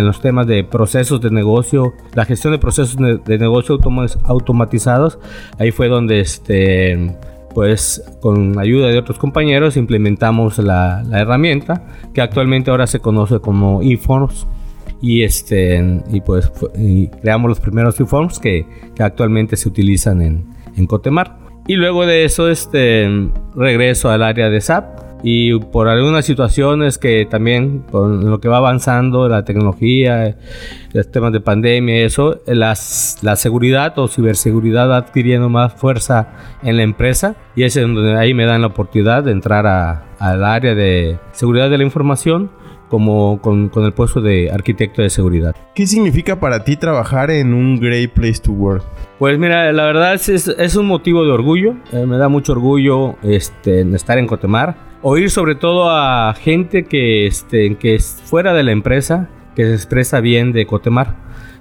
los 0.05 0.21
temas 0.21 0.45
de 0.47 0.63
procesos 0.63 1.19
de 1.21 1.31
negocio, 1.31 1.93
la 2.13 2.25
gestión 2.25 2.53
de 2.53 2.59
procesos 2.59 2.97
de, 2.97 3.37
negocio 3.37 3.79
automatizados, 4.23 5.19
ahí 5.57 5.71
fue 5.71 5.87
donde 5.87 6.19
este, 6.19 7.15
pues 7.55 8.03
con 8.21 8.59
ayuda 8.59 8.89
de 8.89 8.99
otros 8.99 9.17
compañeros 9.17 9.77
implementamos 9.77 10.59
la, 10.59 11.03
herramienta 11.11 11.87
que 12.13 12.21
actualmente 12.21 12.69
ahora 12.69 12.85
se 12.85 12.99
conoce 12.99 13.39
como 13.39 13.81
eForms 13.81 14.45
y 15.01 15.23
este 15.23 16.01
y 16.11 16.21
pues 16.21 16.51
creamos 17.21 17.49
los 17.49 17.59
primeros 17.59 17.99
eForms 17.99 18.39
que, 18.39 18.67
que 18.93 19.01
actualmente 19.01 19.55
se 19.57 19.69
utilizan 19.69 20.21
en, 20.21 20.55
en 20.75 20.87
Cotemar. 20.87 21.37
Y 21.67 21.75
luego 21.75 22.05
de 22.05 22.25
eso 22.25 22.49
este, 22.49 23.09
regreso 23.55 24.09
al 24.11 24.21
área 24.21 24.49
de 24.49 24.61
SAP 24.61 25.05
y 25.23 25.57
por 25.57 25.87
algunas 25.87 26.23
situaciones 26.23 26.99
que 26.99 27.25
también 27.25 27.79
con 27.79 28.29
lo 28.29 28.39
que 28.39 28.47
va 28.47 28.57
avanzando 28.57 29.27
la 29.27 29.43
tecnología, 29.43 30.37
los 30.93 31.09
temas 31.09 31.33
de 31.33 31.39
pandemia 31.39 32.05
eso, 32.05 32.41
las, 32.45 33.17
la 33.23 33.35
seguridad 33.35 33.97
o 33.97 34.07
ciberseguridad 34.07 34.87
va 34.87 34.97
adquiriendo 34.97 35.49
más 35.49 35.73
fuerza 35.73 36.27
en 36.61 36.77
la 36.77 36.83
empresa 36.83 37.35
y 37.55 37.63
es 37.63 37.73
donde 37.73 38.15
ahí 38.15 38.35
me 38.35 38.45
dan 38.45 38.61
la 38.61 38.67
oportunidad 38.67 39.23
de 39.23 39.31
entrar 39.31 39.65
al 40.19 40.43
área 40.43 40.75
de 40.75 41.17
seguridad 41.31 41.71
de 41.71 41.79
la 41.79 41.83
información 41.83 42.51
como 42.89 43.39
con, 43.41 43.69
con, 43.69 43.85
el 43.85 43.93
puesto 43.93 44.21
de 44.21 44.51
arquitecto 44.51 45.01
de 45.01 45.09
seguridad. 45.09 45.55
¿Qué 45.73 45.87
significa 45.87 46.39
para 46.39 46.63
ti 46.63 46.75
trabajar 46.75 47.31
en 47.31 47.53
un 47.53 47.79
Great 47.79 48.11
Place 48.11 48.39
to 48.41 48.51
Work? 48.51 48.83
Pues 49.19 49.37
mira, 49.39 49.71
la 49.71 49.85
verdad 49.85 50.13
es, 50.13 50.29
es 50.29 50.75
un 50.75 50.85
motivo 50.85 51.23
de 51.23 51.31
orgullo. 51.31 51.75
Eh, 51.91 52.05
me 52.05 52.17
da 52.17 52.29
mucho 52.29 52.51
orgullo 52.51 53.15
este, 53.23 53.81
estar 53.95 54.17
en 54.17 54.27
Cotemar. 54.27 54.75
Oír 55.01 55.29
sobre 55.29 55.55
todo 55.55 55.89
a 55.89 56.33
gente 56.33 56.85
que, 56.85 57.27
este, 57.27 57.75
que 57.75 57.95
es 57.95 58.21
fuera 58.25 58.53
de 58.53 58.63
la 58.63 58.71
empresa, 58.71 59.29
que 59.55 59.65
se 59.65 59.73
expresa 59.73 60.19
bien 60.19 60.51
de 60.51 60.65
Cotemar, 60.65 61.15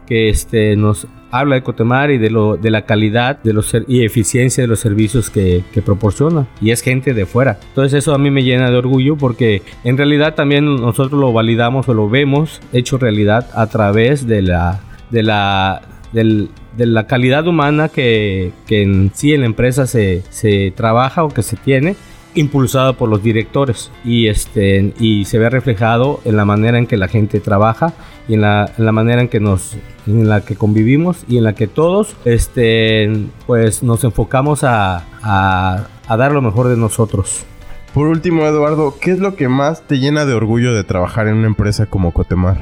que 0.06 0.28
este, 0.28 0.76
nos 0.76 1.06
habla 1.30 1.56
de 1.56 1.62
Cotemar 1.62 2.10
y 2.10 2.18
de, 2.18 2.30
lo, 2.30 2.56
de 2.56 2.70
la 2.70 2.82
calidad 2.82 3.42
de 3.42 3.52
los, 3.52 3.74
y 3.88 4.04
eficiencia 4.04 4.62
de 4.62 4.68
los 4.68 4.80
servicios 4.80 5.30
que, 5.30 5.64
proporciona. 5.84 6.46
Y 6.60 6.70
es 6.70 6.80
gente 6.80 7.12
de 7.12 7.26
fuera. 7.26 7.58
Entonces 7.68 7.98
eso 7.98 8.14
a 8.14 8.18
mí 8.18 8.30
me 8.30 8.44
llena 8.44 8.70
de 8.70 8.76
orgullo 8.76 9.16
porque 9.16 9.62
en 9.82 9.96
realidad 9.96 10.34
también 10.34 10.64
nosotros 10.64 11.20
lo 11.20 11.32
validamos 11.32 11.88
o 11.88 11.94
lo 11.94 12.08
vemos 12.08 12.60
hecho 12.72 12.98
realidad 12.98 13.48
a 13.54 13.66
través 13.66 14.26
de 14.26 14.42
la, 14.42 14.80
de 15.10 15.22
la, 15.22 15.82
de 16.12 16.86
la 16.86 17.06
calidad 17.06 17.46
humana 17.48 17.88
que, 17.88 18.52
que, 18.66 18.82
en 18.82 19.10
sí 19.14 19.32
en 19.32 19.40
la 19.40 19.46
empresa 19.46 19.86
se, 19.86 20.22
se 20.30 20.72
trabaja 20.76 21.24
o 21.24 21.28
que 21.28 21.42
se 21.42 21.56
tiene 21.56 21.96
impulsado 22.34 22.94
por 22.94 23.08
los 23.08 23.22
directores 23.22 23.90
y, 24.04 24.28
este, 24.28 24.92
y 24.98 25.24
se 25.24 25.38
ve 25.38 25.50
reflejado 25.50 26.20
en 26.24 26.36
la 26.36 26.44
manera 26.44 26.78
en 26.78 26.86
que 26.86 26.96
la 26.96 27.08
gente 27.08 27.40
trabaja 27.40 27.94
y 28.28 28.34
en 28.34 28.40
la, 28.40 28.70
manera 28.78 29.20
en 29.20 29.28
que 29.28 29.40
nos 29.40 29.76
en 30.06 30.28
la 30.28 30.44
que 30.44 30.56
convivimos 30.56 31.24
y 31.28 31.38
en 31.38 31.44
la 31.44 31.54
que 31.54 31.66
todos 31.66 32.16
este, 32.24 33.10
pues 33.46 33.82
nos 33.82 34.04
enfocamos 34.04 34.64
a, 34.64 35.04
a 35.22 36.16
dar 36.16 36.32
lo 36.32 36.42
mejor 36.42 36.68
de 36.68 36.76
nosotros. 36.76 37.44
Por 37.94 38.08
último, 38.08 38.44
Eduardo, 38.44 38.96
¿qué 39.00 39.12
es 39.12 39.20
lo 39.20 39.36
que 39.36 39.48
más 39.48 39.86
te 39.86 40.00
llena 40.00 40.26
de 40.26 40.34
orgullo 40.34 40.74
de 40.74 40.82
trabajar 40.82 41.28
en 41.28 41.36
una 41.36 41.46
empresa 41.46 41.86
como 41.86 42.12
Cotemar? 42.12 42.58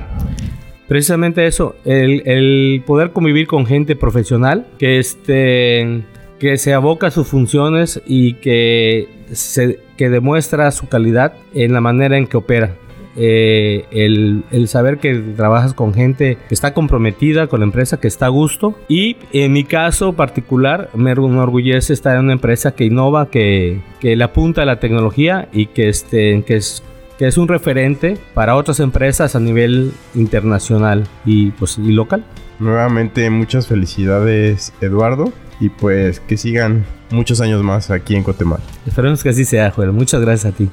Precisamente 0.89 1.47
eso, 1.47 1.75
el, 1.87 2.23
el 2.27 2.83
poder 2.87 3.13
convivir 3.13 3.47
con 3.47 3.65
gente 3.65 3.97
profesional 3.97 4.67
que 4.79 4.99
este 4.99 6.05
que 6.39 6.59
se 6.59 6.75
aboca 6.75 7.07
a 7.07 7.11
sus 7.13 7.29
funciones 7.29 8.03
y 8.05 8.35
que, 8.35 9.09
se, 9.33 9.81
que 9.97 10.11
demuestra 10.11 10.71
su 10.71 10.89
calidad 10.89 11.35
en 11.55 11.73
la 11.73 11.81
manera 11.81 12.17
en 12.17 12.27
que 12.27 12.37
opera. 12.37 12.77
Eh, 13.15 13.85
el, 13.91 14.43
el, 14.51 14.69
saber 14.69 14.99
que 14.99 15.15
trabajas 15.15 15.75
con 15.75 15.93
gente 15.93 16.39
que 16.49 16.55
está 16.55 16.73
comprometida 16.73 17.47
con 17.47 17.61
la 17.61 17.65
empresa, 17.65 18.01
que 18.01 18.09
está 18.09 18.27
a 18.27 18.31
gusto. 18.31 18.75
Y 18.89 19.17
en 19.33 19.53
mi 19.53 19.65
caso 19.65 20.15
particular, 20.15 20.89
me 20.95 21.13
enorgullece 21.13 21.93
estar 21.93 22.17
en 22.17 22.25
una 22.25 22.33
empresa 22.33 22.75
que 22.75 22.85
innova, 22.85 23.29
que, 23.29 23.81
que 24.01 24.17
le 24.17 24.25
apunta 24.25 24.63
a 24.63 24.65
la 24.65 24.81
tecnología 24.81 25.49
y 25.53 25.67
que, 25.67 25.89
este, 25.89 26.43
que, 26.47 26.57
es, 26.57 26.83
que 27.19 27.27
es 27.27 27.37
un 27.37 27.49
referente 27.49 28.17
para 28.35 28.57
otras 28.57 28.81
empresas 28.81 29.37
a 29.37 29.41
nivel 29.41 29.93
internacional 30.15 31.07
y, 31.27 31.51
pues, 31.51 31.79
y 31.79 31.93
local. 31.93 32.25
Nuevamente, 32.59 33.29
muchas 33.29 33.67
felicidades, 33.67 34.73
Eduardo 34.81 35.33
y 35.61 35.69
pues 35.69 36.21
que 36.21 36.37
sigan 36.37 36.85
muchos 37.11 37.41
años 37.41 37.63
más 37.63 37.91
aquí 37.91 38.17
en 38.17 38.23
Cotemar. 38.23 38.61
Esperemos 38.87 39.23
que 39.23 39.29
así 39.29 39.45
sea, 39.45 39.71
Joel. 39.71 39.93
Muchas 39.93 40.21
gracias 40.21 40.53
a 40.53 40.57
ti. 40.57 40.69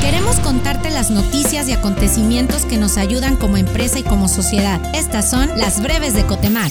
Queremos 0.00 0.38
contarte 0.40 0.90
las 0.90 1.10
noticias 1.10 1.68
y 1.68 1.72
acontecimientos 1.72 2.64
que 2.66 2.76
nos 2.76 2.98
ayudan 2.98 3.36
como 3.36 3.56
empresa 3.56 3.98
y 3.98 4.02
como 4.02 4.28
sociedad. 4.28 4.80
Estas 4.94 5.30
son 5.30 5.48
las 5.58 5.82
breves 5.82 6.14
de 6.14 6.24
Cotemar. 6.24 6.70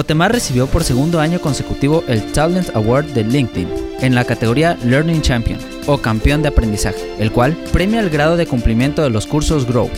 Cotemar 0.00 0.32
recibió 0.32 0.66
por 0.66 0.82
segundo 0.82 1.20
año 1.20 1.42
consecutivo 1.42 2.02
el 2.08 2.32
Talent 2.32 2.74
Award 2.74 3.08
de 3.08 3.22
LinkedIn 3.22 3.68
en 4.00 4.14
la 4.14 4.24
categoría 4.24 4.78
Learning 4.82 5.20
Champion 5.20 5.60
o 5.86 5.98
campeón 5.98 6.40
de 6.40 6.48
aprendizaje, 6.48 7.12
el 7.18 7.30
cual 7.30 7.54
premia 7.70 8.00
el 8.00 8.08
grado 8.08 8.38
de 8.38 8.46
cumplimiento 8.46 9.02
de 9.02 9.10
los 9.10 9.26
cursos 9.26 9.66
Grow, 9.66 9.90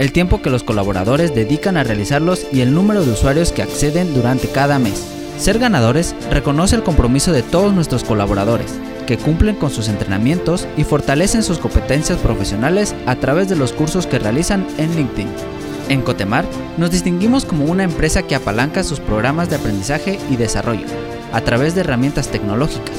el 0.00 0.10
tiempo 0.10 0.42
que 0.42 0.50
los 0.50 0.64
colaboradores 0.64 1.36
dedican 1.36 1.76
a 1.76 1.84
realizarlos 1.84 2.48
y 2.52 2.62
el 2.62 2.74
número 2.74 3.04
de 3.04 3.12
usuarios 3.12 3.52
que 3.52 3.62
acceden 3.62 4.12
durante 4.12 4.48
cada 4.48 4.80
mes. 4.80 5.06
Ser 5.38 5.60
ganadores 5.60 6.16
reconoce 6.32 6.74
el 6.74 6.82
compromiso 6.82 7.30
de 7.30 7.44
todos 7.44 7.72
nuestros 7.72 8.02
colaboradores, 8.02 8.74
que 9.06 9.18
cumplen 9.18 9.54
con 9.54 9.70
sus 9.70 9.86
entrenamientos 9.86 10.66
y 10.76 10.82
fortalecen 10.82 11.44
sus 11.44 11.58
competencias 11.58 12.18
profesionales 12.18 12.92
a 13.06 13.14
través 13.14 13.48
de 13.48 13.54
los 13.54 13.72
cursos 13.72 14.08
que 14.08 14.18
realizan 14.18 14.66
en 14.78 14.96
LinkedIn. 14.96 15.57
En 15.88 16.02
Cotemar 16.02 16.44
nos 16.76 16.90
distinguimos 16.90 17.46
como 17.46 17.64
una 17.64 17.82
empresa 17.82 18.22
que 18.22 18.34
apalanca 18.34 18.84
sus 18.84 19.00
programas 19.00 19.48
de 19.48 19.56
aprendizaje 19.56 20.18
y 20.30 20.36
desarrollo 20.36 20.86
a 21.32 21.40
través 21.40 21.74
de 21.74 21.80
herramientas 21.80 22.28
tecnológicas, 22.28 22.94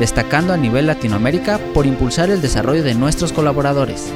destacando 0.00 0.52
a 0.52 0.56
nivel 0.56 0.88
Latinoamérica 0.88 1.60
por 1.72 1.86
impulsar 1.86 2.30
el 2.30 2.42
desarrollo 2.42 2.82
de 2.82 2.94
nuestros 2.94 3.32
colaboradores. 3.32 4.12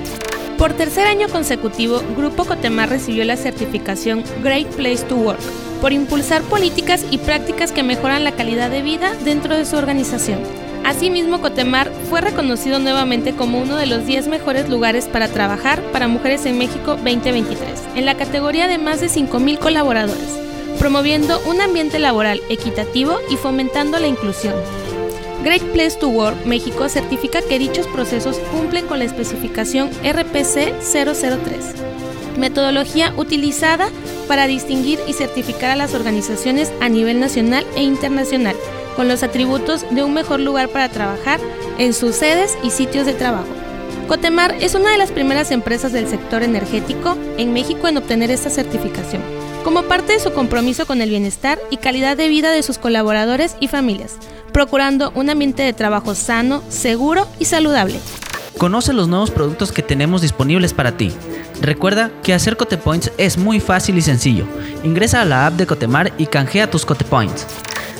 Por 0.58 0.72
tercer 0.72 1.06
año 1.06 1.28
consecutivo, 1.28 2.02
Grupo 2.16 2.44
Cotemar 2.44 2.88
recibió 2.88 3.24
la 3.24 3.36
certificación 3.36 4.24
Great 4.42 4.68
Place 4.68 5.04
to 5.04 5.16
Work 5.16 5.40
por 5.80 5.92
impulsar 5.92 6.42
políticas 6.42 7.04
y 7.10 7.18
prácticas 7.18 7.70
que 7.70 7.84
mejoran 7.84 8.24
la 8.24 8.32
calidad 8.32 8.70
de 8.70 8.82
vida 8.82 9.12
dentro 9.24 9.56
de 9.56 9.64
su 9.64 9.76
organización. 9.76 10.65
Asimismo, 10.86 11.40
Cotemar 11.40 11.90
fue 12.08 12.20
reconocido 12.20 12.78
nuevamente 12.78 13.34
como 13.34 13.60
uno 13.60 13.74
de 13.74 13.86
los 13.86 14.06
10 14.06 14.28
mejores 14.28 14.68
lugares 14.68 15.06
para 15.06 15.26
trabajar 15.26 15.82
para 15.90 16.06
mujeres 16.06 16.46
en 16.46 16.58
México 16.58 16.92
2023, 16.92 17.58
en 17.96 18.04
la 18.04 18.14
categoría 18.14 18.68
de 18.68 18.78
más 18.78 19.00
de 19.00 19.08
5.000 19.08 19.58
colaboradores, 19.58 20.38
promoviendo 20.78 21.40
un 21.46 21.60
ambiente 21.60 21.98
laboral 21.98 22.40
equitativo 22.48 23.18
y 23.28 23.36
fomentando 23.36 23.98
la 23.98 24.06
inclusión. 24.06 24.54
Great 25.42 25.64
Place 25.72 25.98
to 25.98 26.08
Work 26.08 26.46
México 26.46 26.88
certifica 26.88 27.42
que 27.42 27.58
dichos 27.58 27.88
procesos 27.88 28.38
cumplen 28.52 28.86
con 28.86 29.00
la 29.00 29.06
especificación 29.06 29.90
RPC 30.04 30.72
003, 30.82 32.38
metodología 32.38 33.12
utilizada 33.16 33.88
para 34.28 34.46
distinguir 34.46 35.00
y 35.08 35.14
certificar 35.14 35.72
a 35.72 35.76
las 35.76 35.94
organizaciones 35.94 36.72
a 36.80 36.88
nivel 36.88 37.18
nacional 37.18 37.66
e 37.74 37.82
internacional 37.82 38.54
con 38.96 39.06
los 39.08 39.22
atributos 39.22 39.84
de 39.90 40.02
un 40.02 40.14
mejor 40.14 40.40
lugar 40.40 40.68
para 40.68 40.88
trabajar 40.88 41.38
en 41.78 41.92
sus 41.92 42.16
sedes 42.16 42.56
y 42.64 42.70
sitios 42.70 43.06
de 43.06 43.12
trabajo. 43.12 43.46
Cotemar 44.08 44.54
es 44.60 44.74
una 44.74 44.90
de 44.90 44.98
las 44.98 45.10
primeras 45.10 45.50
empresas 45.50 45.92
del 45.92 46.08
sector 46.08 46.42
energético 46.42 47.16
en 47.38 47.52
México 47.52 47.88
en 47.88 47.96
obtener 47.96 48.30
esta 48.30 48.50
certificación, 48.50 49.20
como 49.64 49.82
parte 49.82 50.12
de 50.12 50.20
su 50.20 50.32
compromiso 50.32 50.86
con 50.86 51.02
el 51.02 51.10
bienestar 51.10 51.58
y 51.70 51.78
calidad 51.78 52.16
de 52.16 52.28
vida 52.28 52.52
de 52.52 52.62
sus 52.62 52.78
colaboradores 52.78 53.56
y 53.60 53.68
familias, 53.68 54.14
procurando 54.52 55.10
un 55.14 55.28
ambiente 55.28 55.64
de 55.64 55.72
trabajo 55.72 56.14
sano, 56.14 56.62
seguro 56.68 57.26
y 57.38 57.46
saludable. 57.46 57.98
Conoce 58.58 58.92
los 58.92 59.08
nuevos 59.08 59.30
productos 59.30 59.72
que 59.72 59.82
tenemos 59.82 60.22
disponibles 60.22 60.72
para 60.72 60.96
ti. 60.96 61.12
Recuerda 61.60 62.10
que 62.22 62.32
hacer 62.32 62.56
Cotepoints 62.56 63.12
es 63.18 63.36
muy 63.36 63.60
fácil 63.60 63.98
y 63.98 64.02
sencillo. 64.02 64.46
Ingresa 64.82 65.20
a 65.20 65.24
la 65.24 65.46
app 65.46 65.54
de 65.54 65.66
Cotemar 65.66 66.12
y 66.16 66.26
canjea 66.26 66.70
tus 66.70 66.86
Cotepoints. 66.86 67.46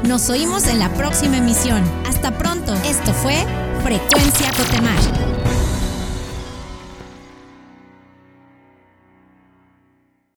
Nos 0.05 0.29
oímos 0.29 0.67
en 0.67 0.79
la 0.79 0.93
próxima 0.93 1.39
emisión. 1.39 1.83
Hasta 2.07 2.37
pronto. 2.37 2.75
Esto 2.85 3.15
fue 3.15 3.35
Frecuencia 3.83 4.51
Cotemar. 4.57 5.40